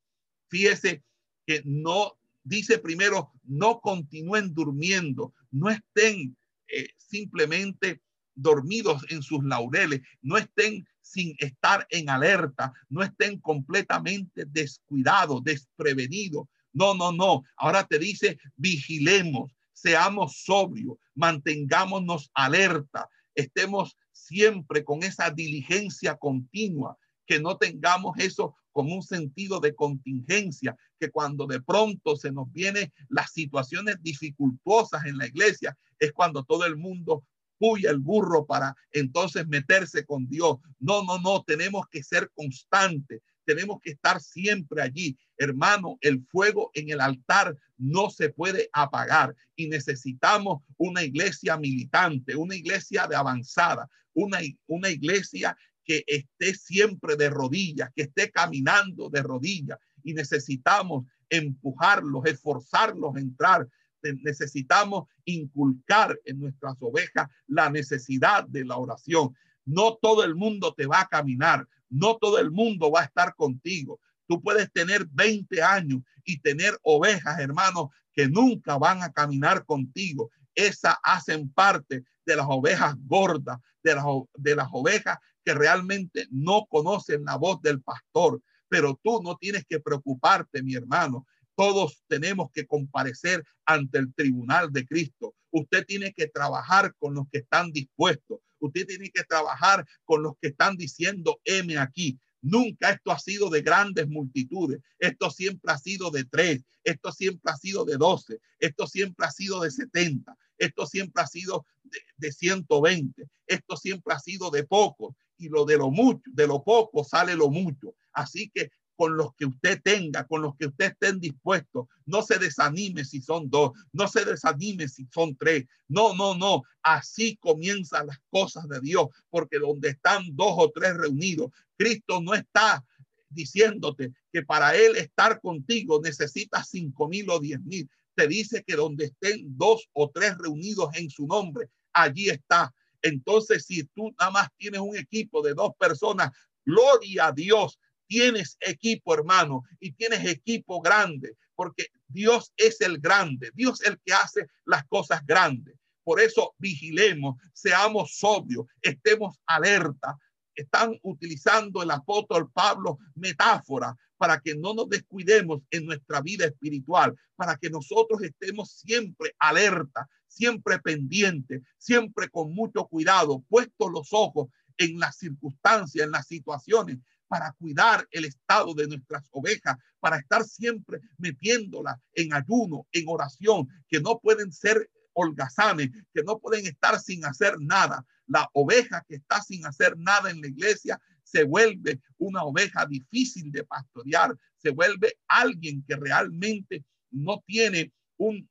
[0.50, 1.04] Fíjese
[1.46, 6.36] que no dice primero, no continúen durmiendo, no estén
[6.68, 8.02] eh, simplemente
[8.36, 16.48] dormidos en sus laureles, no estén sin estar en alerta, no estén completamente descuidados, desprevenidos.
[16.74, 17.44] No, no, no.
[17.58, 27.40] Ahora te dice, vigilemos, seamos sobrios, mantengámonos alerta, estemos siempre con esa diligencia continua, que
[27.40, 32.92] no tengamos eso como un sentido de contingencia, que cuando de pronto se nos vienen
[33.10, 37.26] las situaciones dificultosas en la iglesia, es cuando todo el mundo
[37.58, 40.58] puya el burro para entonces meterse con Dios.
[40.80, 45.18] No, no, no, tenemos que ser constantes, tenemos que estar siempre allí.
[45.38, 52.36] Hermano, el fuego en el altar no se puede apagar y necesitamos una iglesia militante,
[52.36, 59.24] una iglesia de avanzada, una, iglesia que esté siempre de rodillas, que esté caminando de
[59.24, 63.68] rodillas y necesitamos empujarlos, esforzarlos a entrar.
[64.04, 69.36] Necesitamos inculcar en nuestras ovejas la necesidad de la oración.
[69.66, 73.36] No todo el mundo te va a caminar, no todo el mundo va a estar
[73.36, 74.00] contigo.
[74.28, 80.32] Tú puedes tener 20 años y tener ovejas, hermanos, que nunca van a caminar contigo.
[80.56, 86.66] Esas hacen parte de las ovejas gordas, de las, de las ovejas que realmente no
[86.70, 88.42] conocen la voz del pastor.
[88.70, 91.28] Pero tú no tienes que preocuparte, mi hermano.
[91.56, 95.36] Todos tenemos que comparecer ante el tribunal de Cristo.
[95.52, 98.40] Usted tiene que trabajar con los que están dispuestos.
[98.62, 102.18] Usted tiene que trabajar con los que están diciendo, M aquí.
[102.42, 104.80] Nunca esto ha sido de grandes multitudes.
[104.98, 106.64] Esto siempre ha sido de tres.
[106.84, 108.40] Esto siempre ha sido de doce.
[108.60, 110.36] Esto siempre ha sido de setenta.
[110.58, 113.28] Esto siempre ha sido de, de 120.
[113.46, 117.36] Esto siempre ha sido de pocos y lo de lo mucho, de lo poco sale
[117.36, 117.96] lo mucho.
[118.14, 118.72] Así que
[119.02, 123.20] con los que usted tenga, con los que usted estén dispuestos, no se desanime si
[123.20, 125.66] son dos, no se desanime si son tres.
[125.88, 126.62] No, no, no.
[126.84, 132.36] Así comienzan las cosas de Dios, porque donde están dos o tres reunidos, Cristo no
[132.36, 132.86] está
[133.28, 137.90] diciéndote que para Él estar contigo necesitas cinco mil o diez mil.
[138.14, 142.72] Te dice que donde estén dos o tres reunidos en su nombre, allí está.
[143.02, 146.30] Entonces, si tú nada más tienes un equipo de dos personas,
[146.64, 147.80] gloria a Dios,
[148.12, 154.02] tienes equipo, hermano, y tienes equipo grande, porque Dios es el grande, Dios es el
[154.06, 155.76] que hace las cosas grandes.
[156.04, 160.18] Por eso vigilemos, seamos sobrios, estemos alerta.
[160.54, 167.16] Están utilizando el apóstol Pablo metáfora para que no nos descuidemos en nuestra vida espiritual,
[167.38, 174.50] para que nosotros estemos siempre alerta, siempre pendientes, siempre con mucho cuidado, puestos los ojos
[174.78, 176.98] en las circunstancias, en las situaciones,
[177.32, 183.70] para cuidar el estado de nuestras ovejas, para estar siempre metiéndolas en ayuno, en oración,
[183.88, 188.06] que no pueden ser holgazanes, que no pueden estar sin hacer nada.
[188.28, 193.50] La oveja que está sin hacer nada en la iglesia se vuelve una oveja difícil
[193.50, 197.94] de pastorear, se vuelve alguien que realmente no tiene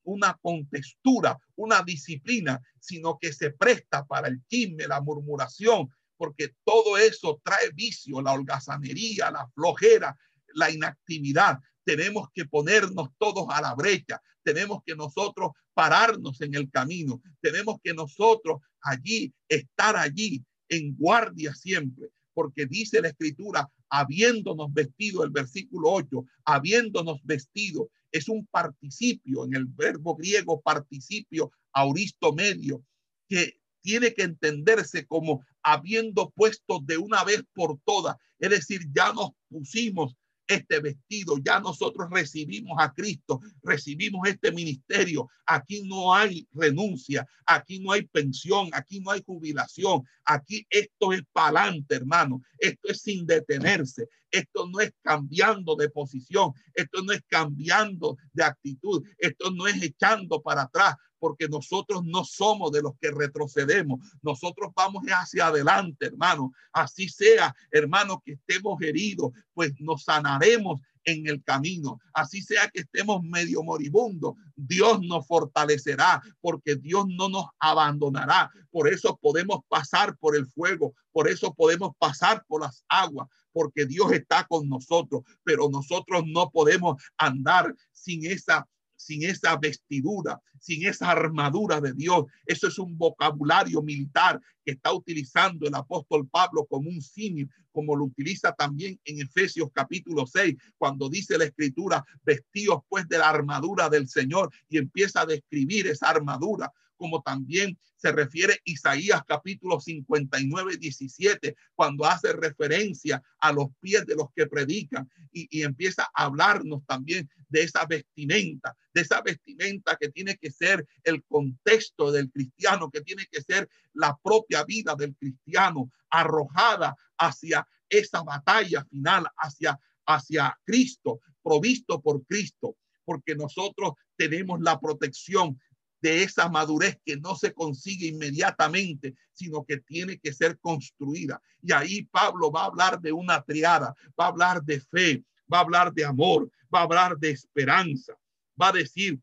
[0.04, 6.98] una contextura, una disciplina, sino que se presta para el chisme, la murmuración, porque todo
[6.98, 10.14] eso trae vicio, la holgazanería, la flojera,
[10.52, 11.58] la inactividad.
[11.82, 17.76] Tenemos que ponernos todos a la brecha, tenemos que nosotros pararnos en el camino, tenemos
[17.82, 25.30] que nosotros allí, estar allí en guardia siempre, porque dice la escritura, habiéndonos vestido, el
[25.30, 32.84] versículo 8, habiéndonos vestido, es un participio en el verbo griego participio auristo medio,
[33.26, 39.12] que tiene que entenderse como habiendo puesto de una vez por todas, es decir, ya
[39.12, 40.14] nos pusimos
[40.50, 45.28] este vestido, ya nosotros recibimos a Cristo, recibimos este ministerio.
[45.46, 51.22] Aquí no hay renuncia, aquí no hay pensión, aquí no hay jubilación, aquí esto es
[51.32, 52.42] para adelante, hermano.
[52.58, 58.44] Esto es sin detenerse, esto no es cambiando de posición, esto no es cambiando de
[58.44, 64.00] actitud, esto no es echando para atrás, porque nosotros no somos de los que retrocedemos.
[64.22, 66.52] Nosotros vamos hacia adelante, hermano.
[66.72, 72.00] Así sea, hermano, que estemos heridos, pues nos sanaremos en el camino.
[72.14, 78.50] Así sea que estemos medio moribundos, Dios nos fortalecerá porque Dios no nos abandonará.
[78.70, 83.86] Por eso podemos pasar por el fuego, por eso podemos pasar por las aguas, porque
[83.86, 88.66] Dios está con nosotros, pero nosotros no podemos andar sin esa
[89.00, 92.24] sin esa vestidura, sin esa armadura de Dios.
[92.44, 97.96] Eso es un vocabulario militar que está utilizando el apóstol Pablo como un símil, como
[97.96, 103.30] lo utiliza también en Efesios capítulo 6, cuando dice la escritura, vestidos pues de la
[103.30, 109.80] armadura del Señor y empieza a describir esa armadura como también se refiere Isaías capítulo
[109.80, 116.24] 59, 17, cuando hace referencia a los pies de los que predican y, empieza a
[116.24, 122.30] hablarnos también de esa vestimenta, de esa vestimenta que tiene que ser el contexto del
[122.30, 129.26] cristiano, que tiene que ser la propia vida del cristiano arrojada hacia esa batalla final,
[129.38, 135.58] hacia, hacia Cristo, provisto por Cristo, porque nosotros tenemos la protección
[136.00, 141.40] de esa madurez que no se consigue inmediatamente, sino que tiene que ser construida.
[141.62, 145.58] Y ahí Pablo va a hablar de una triada, va a hablar de fe, va
[145.58, 148.14] a hablar de amor, va a hablar de esperanza,
[148.60, 149.18] va a decir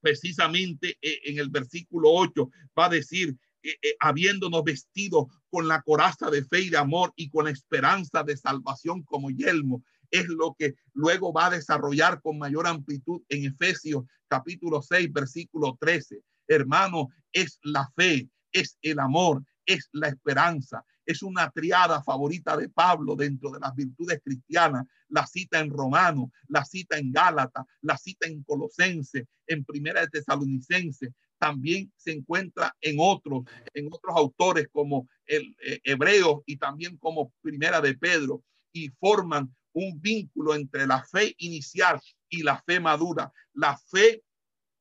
[0.00, 5.82] precisamente eh, en el versículo 8, va a decir, eh, eh, habiéndonos vestido con la
[5.82, 10.26] coraza de fe y de amor y con la esperanza de salvación como yelmo, es
[10.28, 16.22] lo que luego va a desarrollar con mayor amplitud en Efesios capítulo 6, versículo 13.
[16.46, 20.84] Hermano, es la fe, es el amor, es la esperanza.
[21.04, 24.86] Es una triada favorita de Pablo dentro de las virtudes cristianas.
[25.08, 30.08] La cita en Romano, la cita en Gálata, la cita en Colosense, en Primera de
[30.08, 31.14] Tesalonicense.
[31.38, 37.32] También se encuentra en otros, en otros autores como el eh, Hebreo y también como
[37.40, 38.42] Primera de Pedro
[38.72, 44.24] y forman un vínculo entre la fe inicial y la fe madura, la fe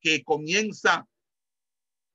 [0.02, 1.08] que comienza,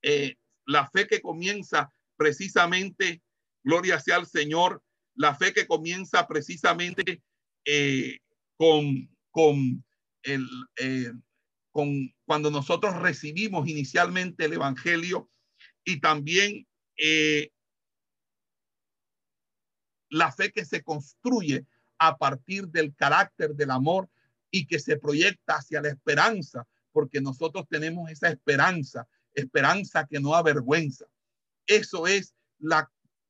[0.01, 3.21] eh, la fe que comienza precisamente,
[3.63, 4.83] gloria sea al Señor,
[5.15, 7.23] la fe que comienza precisamente
[7.65, 8.19] eh,
[8.57, 9.85] con, con,
[10.23, 10.45] el,
[10.77, 11.13] eh,
[11.71, 15.29] con cuando nosotros recibimos inicialmente el Evangelio
[15.85, 16.67] y también
[20.09, 21.65] la fe que se construye
[22.07, 24.09] a partir del carácter del amor
[24.51, 30.35] y que se proyecta hacia la esperanza, porque nosotros tenemos esa esperanza, esperanza que no
[30.35, 31.05] avergüenza.
[31.65, 32.89] Eso es la,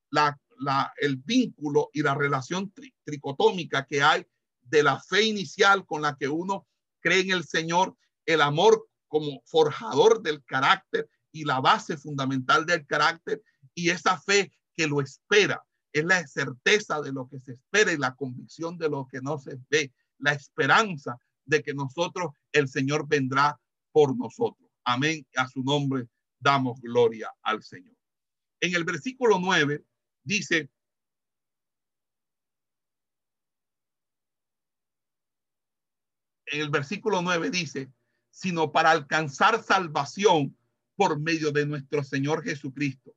[0.09, 4.25] la, la, el vínculo y la relación tricotómica que hay
[4.61, 6.67] de la fe inicial con la que uno
[6.99, 7.95] cree en el Señor,
[8.25, 13.41] el amor como forjador del carácter y la base fundamental del carácter
[13.75, 15.63] y esa fe que lo espera,
[15.93, 19.37] es la certeza de lo que se espera y la convicción de lo que no
[19.37, 23.59] se ve, la esperanza de que nosotros, el Señor vendrá
[23.91, 24.69] por nosotros.
[24.83, 25.25] Amén.
[25.35, 26.07] A su nombre
[26.39, 27.95] damos gloria al Señor.
[28.59, 29.83] En el versículo 9
[30.23, 30.69] dice,
[36.47, 37.91] en el versículo 9 dice,
[38.31, 40.57] sino para alcanzar salvación
[40.95, 43.15] por medio de nuestro Señor Jesucristo.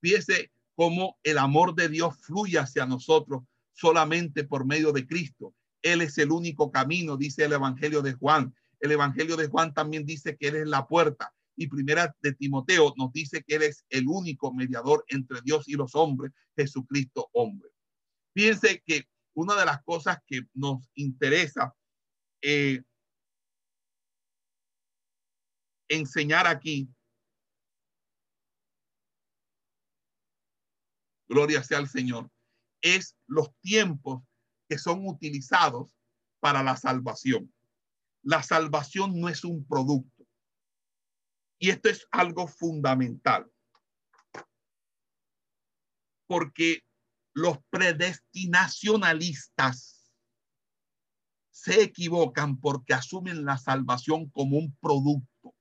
[0.00, 5.52] Fíjese cómo el amor de Dios fluye hacia nosotros solamente por medio de Cristo.
[5.82, 8.54] Él es el único camino, dice el Evangelio de Juan.
[8.78, 11.34] El Evangelio de Juan también dice que Él es la puerta.
[11.56, 15.72] Y primera de Timoteo nos dice que Él es el único mediador entre Dios y
[15.72, 17.70] los hombres, Jesucristo hombre.
[18.32, 21.74] Fíjense que una de las cosas que nos interesa
[22.40, 22.82] eh,
[25.88, 26.88] enseñar aquí,
[31.28, 32.28] gloria sea al Señor,
[32.80, 34.22] es los tiempos
[34.68, 35.94] que son utilizados
[36.40, 37.52] para la salvación.
[38.22, 40.26] La salvación no es un producto.
[41.58, 43.50] Y esto es algo fundamental.
[46.26, 46.82] Porque
[47.34, 50.12] los predestinacionalistas
[51.50, 55.54] se equivocan porque asumen la salvación como un producto.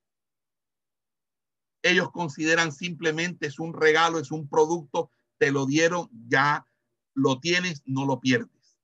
[1.81, 6.65] Ellos consideran simplemente es un regalo, es un producto, te lo dieron, ya
[7.13, 8.77] lo tienes, no lo pierdes.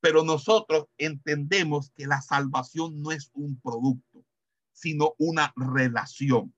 [0.00, 4.24] Pero nosotros entendemos que la salvación no es un producto,
[4.72, 6.54] sino una relación.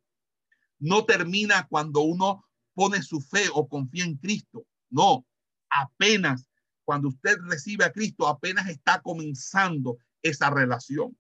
[0.79, 2.45] No termina cuando uno
[2.75, 4.67] pone su fe o confía en Cristo.
[4.91, 5.27] No,
[5.69, 6.47] apenas
[6.85, 11.17] cuando usted recibe a Cristo, apenas está comenzando esa relación.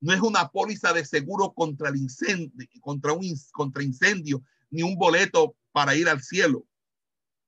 [0.00, 4.96] No es una póliza de seguro contra el incendio, contra un contra incendio, ni un
[4.96, 6.66] boleto para ir al cielo,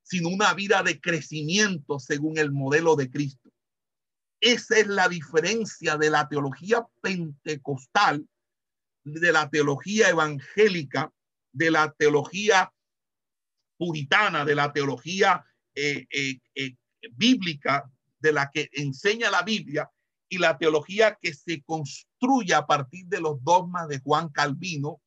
[0.03, 3.51] sino una vida de crecimiento según el modelo de Cristo.
[4.40, 8.26] Esa es la diferencia de la teología pentecostal,
[9.05, 11.12] de la teología evangélica,
[11.53, 12.72] de la teología
[13.76, 15.44] puritana, de la teología
[15.74, 16.76] eh, eh, eh,
[17.12, 19.90] bíblica de la que enseña la Biblia
[20.28, 25.01] y la teología que se construye a partir de los dogmas de Juan Calvino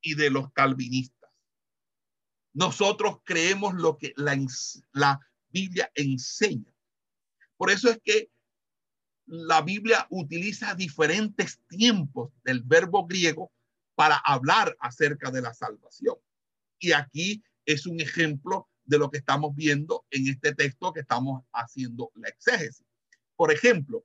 [0.00, 1.15] y de los calvinistas.
[2.56, 6.72] Nosotros creemos lo que la, Biblia enseña.
[7.58, 8.30] Por eso es que
[9.26, 13.52] la Biblia utiliza diferentes tiempos del verbo griego
[13.94, 16.16] para hablar acerca de la salvación.
[16.78, 21.44] Y aquí es un ejemplo de lo que estamos viendo en este texto que estamos
[21.52, 22.86] haciendo la exégesis.
[23.36, 24.02] Por ejemplo,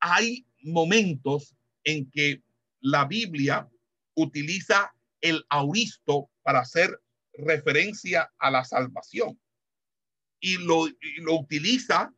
[0.00, 2.42] hay momentos en que
[2.80, 3.70] la Biblia
[4.14, 7.00] utiliza el auristo para hacer
[7.38, 9.40] referencia a la salvación.
[10.40, 10.86] Y lo,
[11.18, 12.12] lo utiliza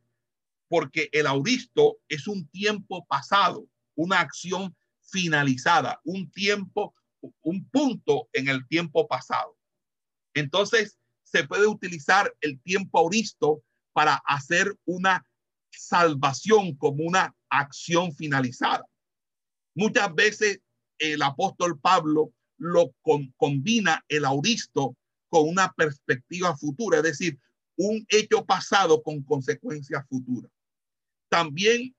[0.67, 6.93] porque el auristo es un tiempo pasado, una acción finalizada, un tiempo,
[7.41, 9.57] un punto en el tiempo pasado.
[10.33, 13.63] Entonces, se puede utilizar el tiempo auristo
[13.93, 15.25] para hacer una
[15.71, 18.85] salvación como una acción finalizada.
[19.75, 20.61] Muchas veces
[20.97, 22.93] el apóstol Pablo lo
[23.37, 24.95] combina el auristo
[25.29, 27.39] con una perspectiva futura, es decir,
[27.77, 30.51] un hecho pasado con consecuencias futuras.
[31.29, 31.95] También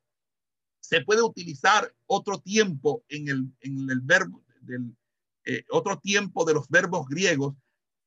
[0.81, 4.97] se puede utilizar otro tiempo en el, en el verbo, del,
[5.45, 7.55] eh, otro tiempo de los verbos griegos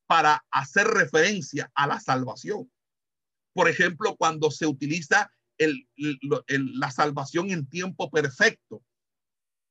[0.06, 2.70] para hacer referencia a la salvación.
[3.52, 8.82] Por ejemplo, cuando se utiliza la salvación en tiempo perfecto,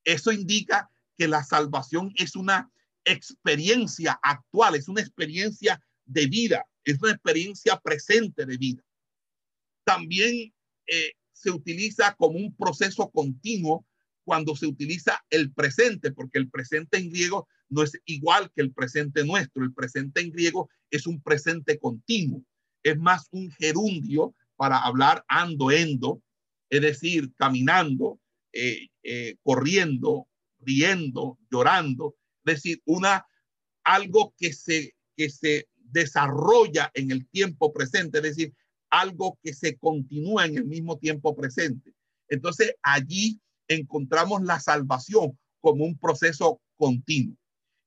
[0.04, 2.72] eso indica que la salvación es una
[3.06, 8.84] experiencia actual, es una experiencia de vida, es una experiencia presente de vida.
[9.84, 10.54] También
[10.88, 13.86] eh, se utiliza como un proceso continuo
[14.24, 18.72] cuando se utiliza el presente, porque el presente en griego no es igual que el
[18.72, 19.64] presente nuestro.
[19.64, 22.44] El presente en griego es un presente continuo,
[22.84, 26.22] es más un gerundio para hablar ando, endo,
[26.70, 28.20] es decir, caminando,
[28.54, 30.28] eh, eh, corriendo,
[30.60, 33.26] riendo, llorando, decir, una,
[33.84, 38.54] algo que se, que se desarrolla en el tiempo presente, es decir,
[38.90, 41.94] algo que se continúa en el mismo tiempo presente.
[42.28, 47.38] Entonces allí encontramos la salvación como un proceso continuo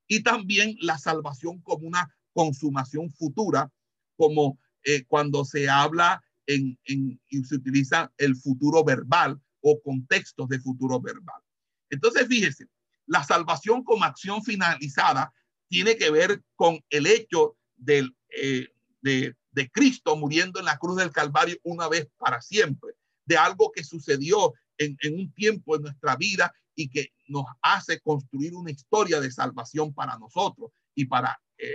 [0.09, 3.71] y también la salvación como una consumación futura,
[4.17, 10.49] como eh, cuando se habla en, en, y se utiliza el futuro verbal o contextos
[10.49, 11.43] de futuro verbal.
[11.91, 12.67] Entonces, fíjese,
[13.07, 15.33] la salvación como acción finalizada
[15.69, 18.69] tiene que ver con el hecho eh,
[19.03, 19.35] de,
[19.73, 22.93] Cristo muriendo en la cruz del Calvario una vez para siempre,
[23.25, 28.55] de algo que sucedió en, un tiempo en nuestra vida y que nos hace construir
[28.55, 31.75] una historia de salvación para nosotros y para, eh,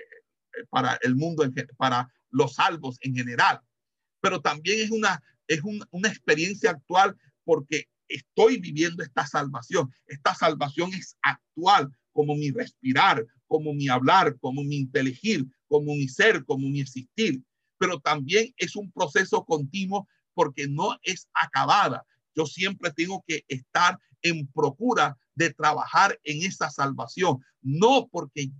[1.01, 1.43] el mundo,
[1.77, 3.61] para los salvos en general.
[4.19, 9.91] Pero también es una experiencia actual porque estoy viviendo esta salvación.
[10.07, 16.07] Esta salvación es actual, como mi respirar, como mi hablar, como mi inteligir, como mi
[16.07, 17.41] ser, como mi existir.
[17.77, 22.05] Pero también es un proceso continuo porque no es acabada.
[22.35, 28.51] Yo siempre tengo que estar en procura de trabajar en esa salvación, no porque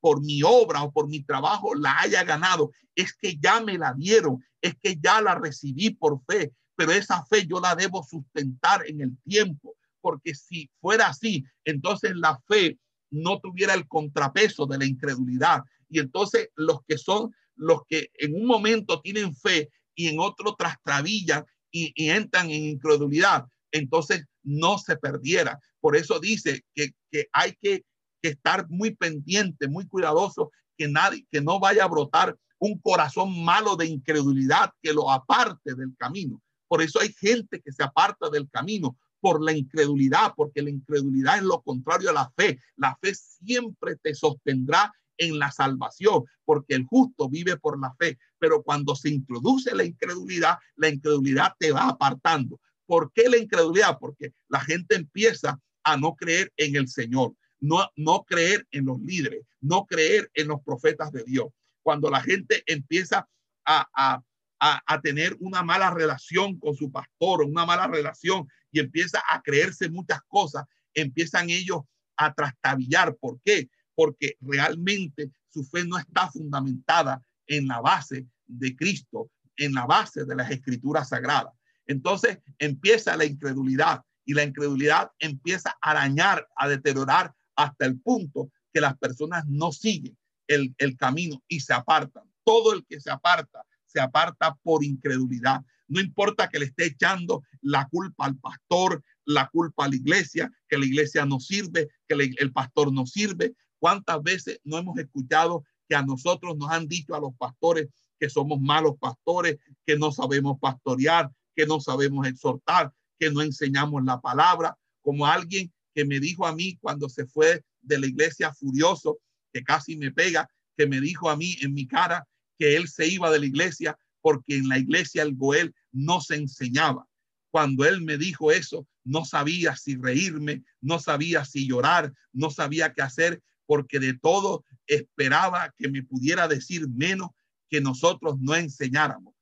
[0.00, 3.92] por mi obra o por mi trabajo la haya ganado, es que ya me la
[3.94, 8.82] dieron, es que ya la recibí por fe, pero esa fe yo la debo sustentar
[8.86, 12.78] en el tiempo, porque si fuera así, entonces la fe
[13.10, 15.62] no tuviera el contrapeso de la incredulidad.
[15.88, 20.56] Y entonces los que son, los que en un momento tienen fe y en otro
[20.56, 25.58] trastrabillan y, y entran en incredulidad, entonces no se perdiera.
[25.80, 26.92] Por eso dice que,
[27.32, 27.84] hay que,
[28.22, 33.44] que, estar muy pendiente, muy cuidadoso, que nadie, que no vaya a brotar un corazón
[33.44, 36.40] malo de incredulidad que lo aparte del camino.
[36.68, 41.38] Por eso hay gente que se aparta del camino por la incredulidad, porque la incredulidad
[41.38, 42.58] es lo contrario a la fe.
[42.76, 48.18] La fe siempre te sostendrá en la salvación, porque el justo vive por la fe.
[48.38, 52.60] Pero cuando se introduce la incredulidad, la incredulidad te va apartando.
[52.86, 53.98] ¿Por qué la incredulidad?
[53.98, 59.00] Porque la gente empieza a no creer en el Señor, no, no creer en los
[59.00, 61.46] líderes, no creer en los profetas de Dios.
[61.82, 63.28] Cuando la gente empieza
[63.64, 64.22] a, a
[64.60, 69.90] a, tener una mala relación con su pastor, una mala relación y empieza a creerse
[69.90, 71.82] muchas cosas, empiezan ellos
[72.16, 73.16] a trastabillar.
[73.16, 73.68] ¿Por qué?
[73.94, 80.24] Porque realmente su fe no está fundamentada en la base de Cristo, en la base
[80.24, 81.52] de las escrituras sagradas.
[81.86, 88.50] Entonces empieza la incredulidad y la incredulidad empieza a arañar, a deteriorar hasta el punto
[88.72, 90.16] que las personas no siguen
[90.48, 92.24] el, el camino y se apartan.
[92.44, 95.64] Todo el que se aparta se aparta por incredulidad.
[95.86, 100.50] No importa que le esté echando la culpa al pastor, la culpa a la iglesia,
[100.68, 103.54] que la iglesia no sirve, que el pastor no sirve.
[103.78, 107.88] ¿Cuántas veces no hemos escuchado que a nosotros nos han dicho a los pastores
[108.18, 114.02] que somos malos pastores, que no sabemos pastorear, que no sabemos exhortar, que no enseñamos
[114.04, 114.76] la palabra?
[115.02, 119.18] Como alguien que me dijo a mí cuando se fue de la iglesia furioso,
[119.52, 122.26] que casi me pega, que me dijo a mí en mi cara
[122.58, 126.36] que él se iba de la iglesia porque en la iglesia el Goel no se
[126.36, 127.06] enseñaba.
[127.50, 132.94] Cuando él me dijo eso, no sabía si reírme, no sabía si llorar, no sabía
[132.94, 137.30] qué hacer, porque de todo esperaba que me pudiera decir menos
[137.68, 139.34] que nosotros no enseñáramos.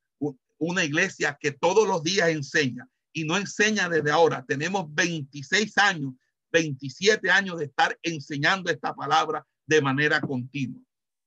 [0.58, 4.44] Una iglesia que todos los días enseña y no enseña desde ahora.
[4.46, 6.14] Tenemos 26 años,
[6.52, 10.82] 27 años de estar enseñando esta palabra de manera continua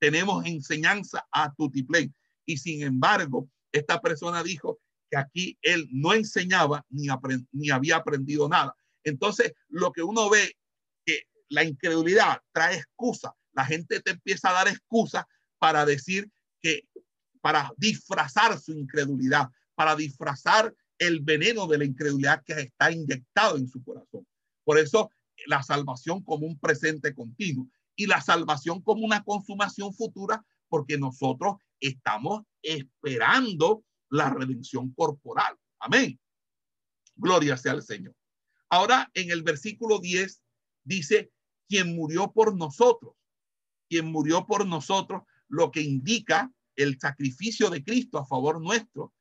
[0.05, 2.13] tenemos enseñanza a Tutiplén.
[2.45, 4.79] Y sin embargo, esta persona dijo
[5.09, 7.07] que aquí él no enseñaba ni,
[7.51, 8.75] ni había aprendido nada.
[9.03, 10.55] Entonces, lo que uno ve,
[11.03, 13.33] que la incredulidad trae excusa.
[13.53, 15.25] La gente te empieza a dar excusas
[15.57, 16.29] para decir
[16.61, 16.87] que,
[17.41, 23.67] para disfrazar su incredulidad, para disfrazar el veneno de la incredulidad que está inyectado en
[23.67, 24.27] su corazón.
[24.63, 25.09] Por eso,
[25.47, 31.55] la salvación como un presente continuo y la salvación como una consumación futura, porque nosotros
[31.79, 35.55] estamos esperando la redención corporal.
[35.79, 36.19] Amén.
[37.15, 38.15] Gloria sea al Señor.
[38.69, 40.41] Ahora en el versículo 10
[40.83, 41.31] dice,
[41.67, 43.13] quien murió por nosotros,
[43.89, 49.13] quien murió por nosotros, lo que indica el sacrificio de Cristo a favor nuestro,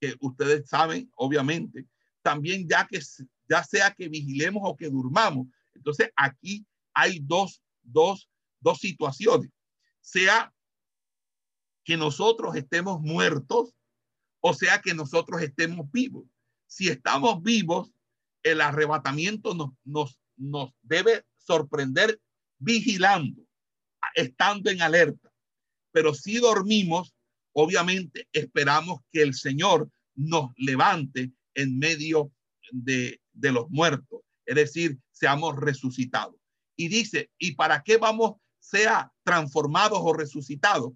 [0.00, 1.86] que ustedes saben, obviamente,
[2.22, 3.00] también ya que
[3.48, 5.46] ya sea que vigilemos o que durmamos.
[5.74, 7.62] Entonces aquí hay dos
[7.92, 8.28] dos,
[8.60, 9.50] dos situaciones.
[10.00, 10.52] Sea
[11.84, 13.74] que nosotros estemos muertos
[14.40, 16.24] o sea que nosotros estemos vivos.
[16.66, 17.92] Si estamos vivos,
[18.42, 22.20] el arrebatamiento nos, nos, nos debe sorprender
[22.58, 23.42] vigilando,
[24.14, 25.32] estando en alerta.
[25.92, 27.14] Pero si dormimos,
[27.52, 32.32] obviamente esperamos que el Señor nos levante en medio
[32.70, 36.37] de, de los muertos, es decir, seamos resucitados
[36.78, 40.92] y dice, ¿y para qué vamos, sea transformados o resucitados?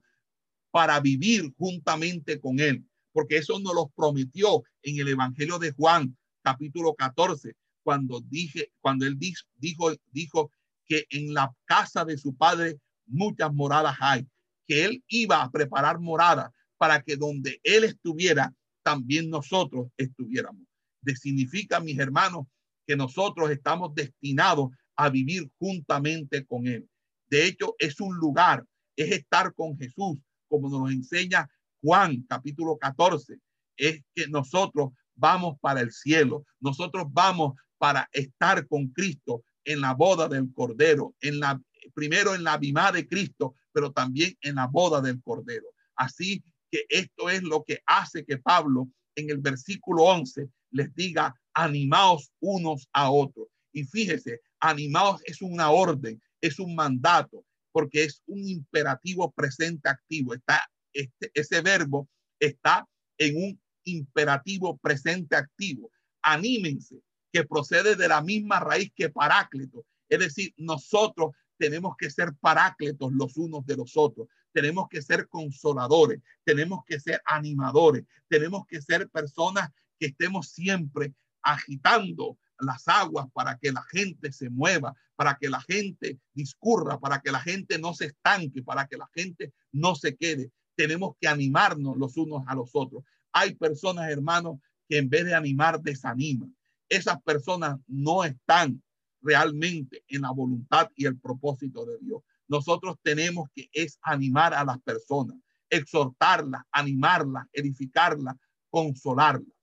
[0.71, 6.17] Para vivir juntamente con Él, porque eso nos lo prometió en el Evangelio de Juan,
[6.43, 10.53] capítulo 14, cuando dije, cuando Él dijo, dijo
[10.87, 14.27] que en la casa de su Padre muchas moradas hay,
[14.69, 18.55] que Él iba a preparar moradas para que donde Él estuviera,
[18.85, 20.63] también nosotros estuviéramos.
[21.01, 22.47] De significa, mis hermanos,
[22.87, 26.89] que nosotros estamos destinados a vivir juntamente con Él.
[27.29, 28.65] De hecho, es un lugar,
[28.97, 30.19] es estar con Jesús,
[30.49, 31.49] como nos enseña
[31.83, 33.39] Juan capítulo 14.
[33.77, 39.95] Es que nosotros vamos para el cielo, nosotros vamos para estar con Cristo en la
[39.95, 41.61] boda del Cordero, en la
[41.95, 45.67] primero en la bimá de Cristo, pero también en la boda del Cordero.
[45.97, 51.35] Así que esto es lo que hace que Pablo en el versículo 11 les diga,
[51.55, 53.49] animaos unos a otros.
[53.73, 60.35] Y fíjese, animaos es una orden, es un mandato, porque es un imperativo presente activo.
[60.35, 60.61] Está,
[60.93, 62.09] este, ese verbo
[62.39, 62.87] está
[63.19, 65.91] en un imperativo presente activo.
[66.23, 67.03] Anímense,
[67.33, 69.87] que procede de la misma raíz que Paráclito.
[70.09, 75.29] Es decir, nosotros tenemos que ser parácletos los unos de los otros, tenemos que ser
[75.29, 83.27] consoladores, tenemos que ser animadores, tenemos que ser personas que estemos siempre agitando las aguas
[83.33, 87.79] para que la gente se mueva, para que la gente discurra, para que la gente
[87.79, 90.51] no se estanque, para que la gente no se quede.
[90.75, 93.05] Tenemos que animarnos los unos a los otros.
[93.33, 94.59] Hay personas, hermanos,
[94.89, 96.57] que en vez de animar, desaniman.
[96.89, 98.83] Esas personas no están
[99.23, 102.23] realmente en la voluntad y el propósito de Dios.
[102.49, 105.37] Nosotros tenemos que es animar a las personas,
[105.71, 108.37] exhortarlas, animarlas, edificarlas,
[108.69, 109.57] consolarlas.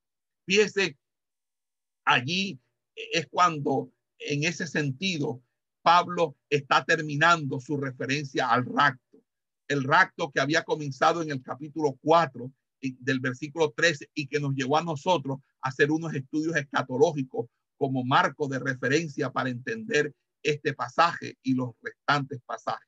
[0.46, 0.98] Fíjese,
[2.06, 2.60] allí
[3.12, 5.42] es cuando en ese sentido
[5.82, 9.18] Pablo está terminando su referencia al rapto.
[9.68, 14.54] El rapto que había comenzado en el capítulo 4 del versículo 13 y que nos
[14.56, 17.48] llevó a nosotros a hacer unos estudios escatológicos
[17.78, 22.88] como marco de referencia para entender este pasaje y los restantes pasajes.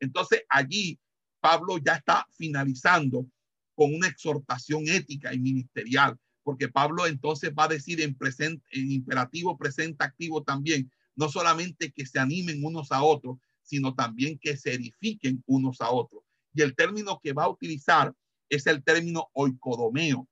[0.00, 0.98] Entonces allí
[1.40, 3.26] Pablo ya está finalizando
[3.74, 6.18] con una exhortación ética y ministerial,
[6.50, 11.92] porque Pablo entonces va a decir en, presente, en imperativo presente activo también, no solamente
[11.92, 16.24] que se animen unos a otros, sino también que se edifiquen unos a otros.
[16.52, 18.12] Y el término que va a utilizar
[18.48, 20.26] es el término oikodomeo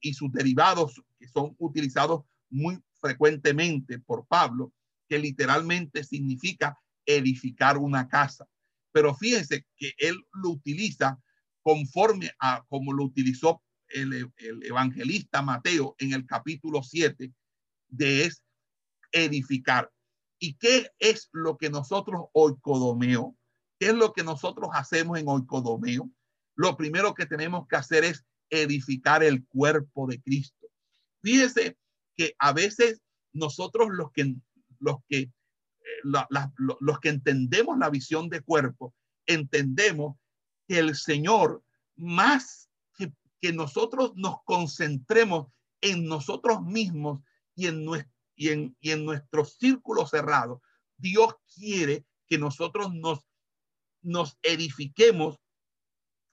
[0.00, 4.72] y sus derivados que son utilizados muy frecuentemente por Pablo,
[5.08, 6.76] que literalmente significa
[7.06, 8.48] edificar una casa.
[8.90, 11.16] Pero fíjense que él lo utiliza
[11.62, 14.32] conforme a como lo utilizó el,
[14.62, 17.32] evangelista Mateo en el capítulo 7
[17.88, 18.42] de es
[19.12, 19.90] edificar.
[20.38, 23.36] ¿Y qué es lo que nosotros oikodomeo?
[23.78, 26.10] ¿Qué es lo que nosotros hacemos en oikodomeo?
[26.54, 30.66] Lo primero que tenemos que hacer es edificar el cuerpo de Cristo.
[31.22, 31.76] Fíjese
[32.16, 33.00] que a veces
[33.32, 34.34] nosotros los que,
[34.80, 35.30] los que, eh,
[36.58, 38.94] los que entendemos la visión de cuerpo,
[39.26, 40.16] entendemos
[40.66, 41.62] que el Señor,
[41.96, 42.67] más
[43.40, 45.48] que, nosotros nos concentremos
[45.80, 47.20] en nosotros mismos
[47.54, 50.62] y en, nuestro, en, nuestro círculo cerrado,
[50.96, 53.20] Dios quiere que nosotros nos,
[54.02, 55.38] nos edifiquemos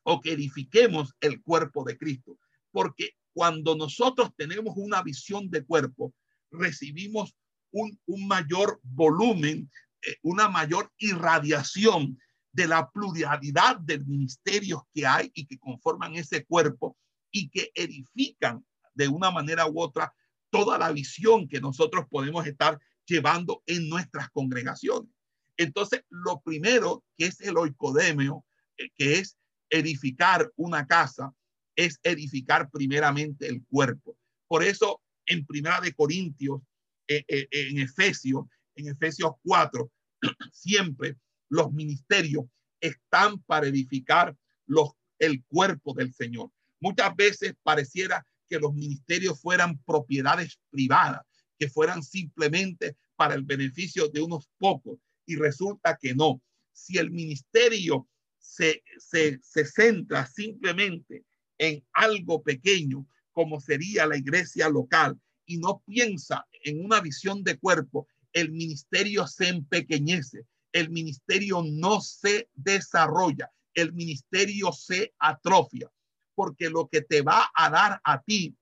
[0.04, 2.38] o que edifiquemos el cuerpo de Cristo.
[2.72, 6.14] Porque cuando nosotros tenemos una visión de cuerpo,
[6.52, 7.36] recibimos
[7.72, 9.70] un, mayor volumen,
[10.02, 12.18] eh, una mayor irradiación
[12.56, 16.98] de la pluralidad de ministerios que hay y que conforman ese cuerpo
[17.30, 20.16] y que edifican de una manera u otra
[20.50, 25.12] toda la visión que nosotros podemos estar llevando en nuestras congregaciones.
[25.58, 28.46] Entonces, lo primero que es el oicodemio,
[28.78, 29.38] eh, que es
[29.70, 31.34] edificar una casa,
[31.76, 34.18] es edificar primeramente el cuerpo.
[34.48, 36.62] Por eso en Primera de Corintios,
[37.10, 38.46] eh, eh, en Efesios,
[38.76, 39.92] en Efesios 4,
[40.54, 41.18] siempre
[41.50, 42.46] los ministerios
[42.80, 44.36] están para edificar
[44.66, 46.52] los, el cuerpo del Señor.
[46.80, 51.22] Muchas veces pareciera que los ministerios fueran propiedades privadas,
[51.58, 55.00] que fueran simplemente para el beneficio de unos pocos.
[55.26, 56.42] Y resulta que no.
[56.72, 61.24] Si el ministerio se, se, se centra simplemente
[61.58, 67.58] en algo pequeño, como sería la iglesia local, y no piensa en una visión de
[67.58, 70.46] cuerpo, el ministerio se empequeñece,
[70.76, 75.90] el ministerio no se desarrolla, el ministerio se atrofia,
[76.36, 78.58] porque lo que te va a dar a ti,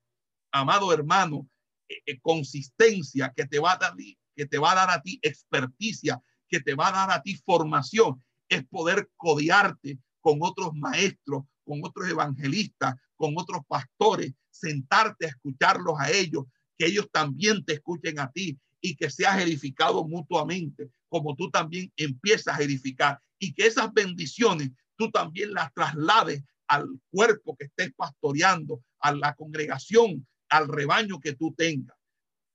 [0.52, 1.50] amado hermano,
[1.90, 3.96] eh, eh, consistencia, que te va a dar,
[4.36, 7.36] que te va a dar a ti experticia, que te va a dar a ti
[7.44, 15.30] formación, es poder codearte con otros maestros, con otros evangelistas, con otros pastores, sentarte a
[15.30, 16.44] escucharlos a ellos,
[16.78, 21.94] que ellos también te escuchen a ti y que seas edificado mutuamente, como tú también
[21.96, 27.94] empiezas a edificar y que esas bendiciones tú también las traslades al cuerpo que estés
[27.96, 31.96] pastoreando, a la congregación, al rebaño que tú tengas.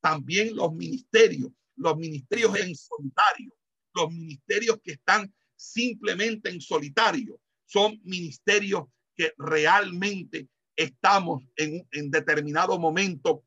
[0.00, 3.54] también los ministerios, los ministerios en solitario,
[3.94, 12.76] los ministerios que están simplemente en solitario, son ministerios que realmente estamos en, en determinado
[12.76, 13.44] momento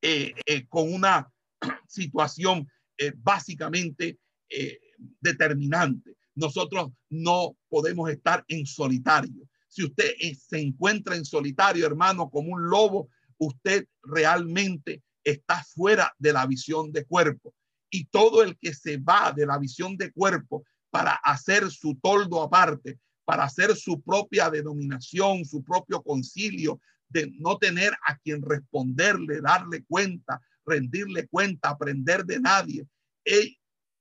[0.00, 1.30] eh, eh, con una
[1.88, 2.66] situación
[2.98, 4.18] eh, básicamente
[5.20, 6.16] determinante.
[6.34, 9.48] Nosotros no podemos estar en solitario.
[9.68, 16.32] Si usted se encuentra en solitario, hermano, como un lobo, usted realmente está fuera de
[16.32, 17.54] la visión de cuerpo.
[17.90, 22.42] Y todo el que se va de la visión de cuerpo para hacer su toldo
[22.42, 29.40] aparte, para hacer su propia denominación, su propio concilio, de no tener a quien responderle,
[29.40, 32.86] darle cuenta, rendirle cuenta, aprender de nadie,
[33.24, 33.56] él,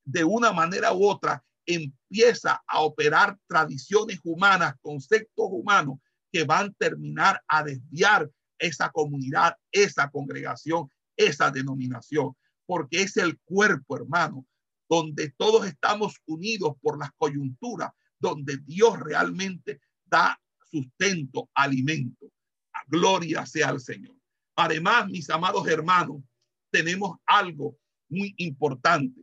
[0.06, 6.00] de una manera u otra empieza a operar tradiciones humanas, conceptos humanos
[6.32, 13.38] que van a terminar a desviar esa comunidad, esa congregación, esa denominación, porque es el
[13.40, 14.46] cuerpo, hermano,
[14.90, 20.40] donde todos estamos unidos por las coyunturas, donde Dios realmente da
[20.72, 22.32] sustento, alimento.
[22.88, 24.16] Gloria sea al Señor.
[24.56, 26.24] Además, mis amados hermanos,
[26.70, 27.78] tenemos algo
[28.10, 29.22] muy importante,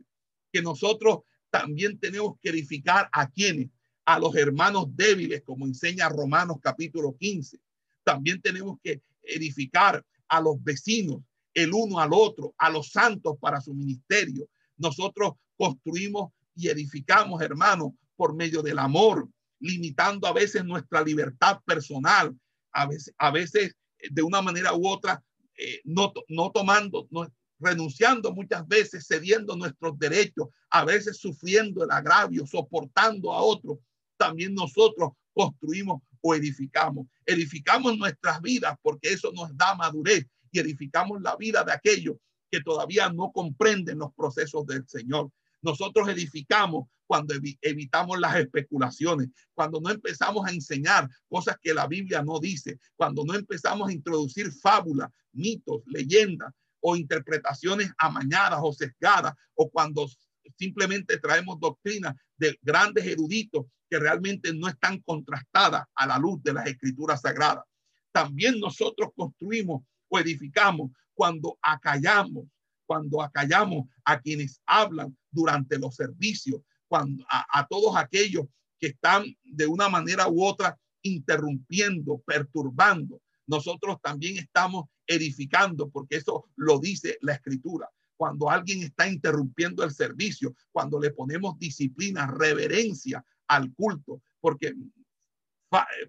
[0.51, 1.19] que nosotros
[1.49, 3.69] también tenemos que edificar a quienes,
[4.05, 7.57] a los hermanos débiles, como enseña Romanos capítulo 15.
[8.03, 11.21] También tenemos que edificar a los vecinos,
[11.53, 14.47] el uno al otro, a los santos para su ministerio.
[14.77, 19.27] Nosotros construimos y edificamos, hermanos, por medio del amor,
[19.59, 22.37] limitando a veces nuestra libertad personal,
[22.71, 25.23] a veces, a veces eh, de una manera u otra,
[25.57, 27.27] eh, no, no tomando, no,
[27.59, 33.79] renunciando muchas veces, cediendo nuestros derechos, a veces sufriendo el agravio, soportando a otros.
[34.17, 37.07] También nosotros construimos o edificamos.
[37.25, 42.17] Edificamos nuestras vidas porque eso nos da madurez y edificamos la vida de aquellos
[42.51, 45.29] que todavía no comprenden los procesos del Señor.
[45.65, 52.21] Nosotros edificamos cuando evitamos las especulaciones, cuando no empezamos a enseñar cosas que la Biblia
[52.21, 59.33] no dice, cuando no empezamos a introducir fábulas, mitos, leyendas o interpretaciones amañadas o sesgadas,
[59.55, 60.07] o cuando
[60.55, 66.53] simplemente traemos doctrinas de grandes eruditos que realmente no están contrastadas a la luz de
[66.53, 67.63] las escrituras sagradas.
[68.11, 72.45] También nosotros construimos o edificamos cuando acallamos,
[72.85, 78.45] cuando acallamos a quienes hablan durante los servicios, cuando a, todos aquellos
[78.79, 83.21] que están de una manera u otra interrumpiendo, perturbando.
[83.47, 87.89] Nosotros también estamos edificando, porque eso lo dice la escritura.
[88.17, 94.73] Cuando alguien está interrumpiendo el servicio, cuando le ponemos disciplina, reverencia al culto, porque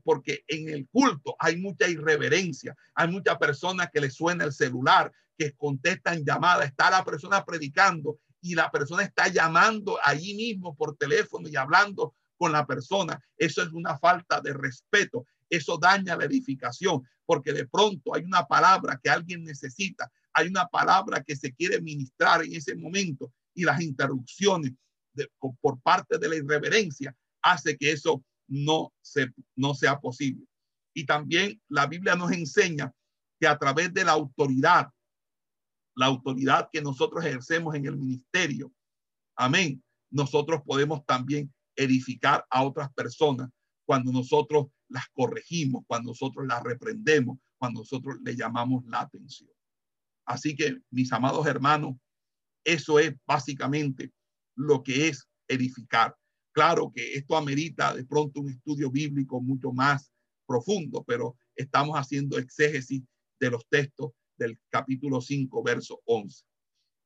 [0.05, 5.13] porque en el culto hay mucha irreverencia, hay mucha persona que le suena el celular,
[5.37, 10.97] que contestan llamadas, está la persona predicando y la persona está llamando allí mismo por
[10.97, 13.21] teléfono y hablando con la persona.
[13.37, 15.27] Eso es una falta de respeto.
[15.49, 20.67] Eso daña la edificación porque de pronto hay una palabra que alguien necesita, hay una
[20.67, 24.73] palabra que se quiere ministrar en ese momento y las interrupciones
[25.41, 30.47] por parte de la irreverencia hace que eso no, se, no sea posible.
[30.95, 32.93] Y también la Biblia nos enseña
[33.41, 34.89] que a través de la autoridad
[35.97, 38.73] la autoridad que nosotros ejercemos en el ministerio,
[39.35, 43.51] amén, nosotros podemos también edificar a otras personas
[43.85, 49.51] cuando nosotros las corregimos, cuando nosotros las reprendemos, cuando nosotros le llamamos la atención.
[50.27, 51.97] Así que, mis amados hermanos,
[52.65, 54.13] eso es básicamente
[54.55, 56.17] lo que es edificar.
[56.53, 60.13] Claro que esto amerita de pronto un estudio bíblico mucho más
[60.47, 63.03] profundo, pero estamos haciendo exégesis
[63.41, 66.45] de los textos del capítulo 5, verso 11.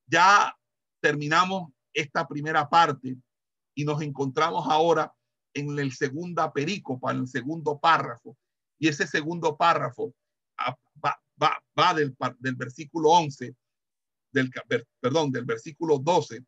[0.07, 0.57] Ya
[1.01, 3.16] terminamos esta primera parte
[3.74, 5.12] y nos encontramos ahora
[5.55, 8.37] en el segunda perícopa, en el segundo párrafo.
[8.78, 10.14] Y ese segundo párrafo
[10.59, 13.55] ah, va, va, va del, del, versículo 11,
[14.33, 14.51] del,
[15.01, 16.45] perdón, del versículo 12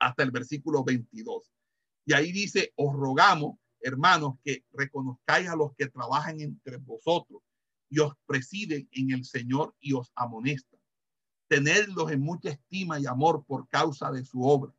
[0.00, 1.50] hasta el versículo 22.
[2.06, 7.42] Y ahí dice, os rogamos, hermanos, que reconozcáis a los que trabajan entre vosotros
[7.90, 10.80] y os presiden en el Señor y os amonestan.
[11.48, 14.72] Tenedlos en mucha estima y amor por causa de su obra.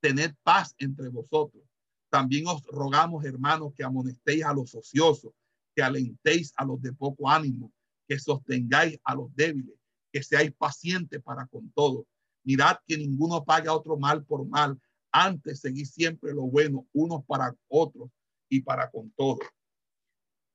[0.00, 1.62] Tened paz entre vosotros.
[2.10, 5.32] También os rogamos, hermanos, que amonestéis a los ociosos,
[5.74, 7.72] que alentéis a los de poco ánimo,
[8.08, 9.76] que sostengáis a los débiles,
[10.12, 12.06] que seáis pacientes para con todos.
[12.44, 14.80] Mirad que ninguno pague a otro mal por mal.
[15.12, 18.10] Antes seguid siempre lo bueno, unos para otros
[18.48, 19.40] y para con todos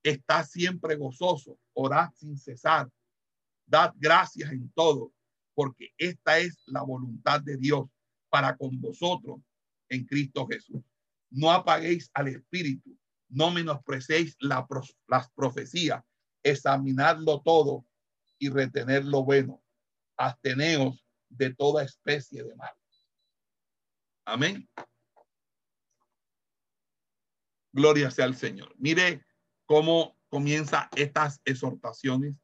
[0.03, 2.89] está siempre gozoso, orad sin cesar,
[3.65, 5.13] dad gracias en todo,
[5.53, 7.87] porque esta es la voluntad de Dios
[8.29, 9.41] para con vosotros
[9.89, 10.81] en Cristo Jesús.
[11.29, 12.97] No apaguéis al Espíritu,
[13.29, 14.67] no menosprecéis la,
[15.07, 16.03] las profecías,
[16.43, 17.85] examinadlo todo
[18.39, 19.63] y retener lo bueno.
[20.17, 22.73] Absteneos de toda especie de mal.
[24.25, 24.69] Amén.
[27.73, 28.75] Gloria sea al Señor.
[28.77, 29.25] Mire
[29.71, 32.35] cómo comienza estas exhortaciones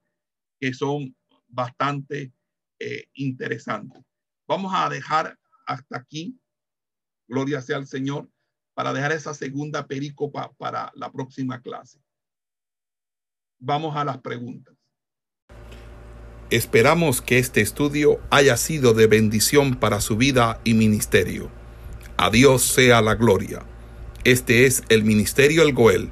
[0.62, 1.14] que son
[1.50, 2.32] bastante
[2.80, 4.02] eh, interesantes.
[4.48, 6.40] Vamos a dejar hasta aquí,
[7.28, 8.30] gloria sea al Señor,
[8.74, 12.00] para dejar esa segunda pericopa para la próxima clase.
[13.60, 14.78] Vamos a las preguntas.
[16.50, 21.52] Esperamos que este estudio haya sido de bendición para su vida y ministerio.
[22.16, 23.66] A Dios sea la gloria.
[24.24, 26.12] Este es el Ministerio El Goel,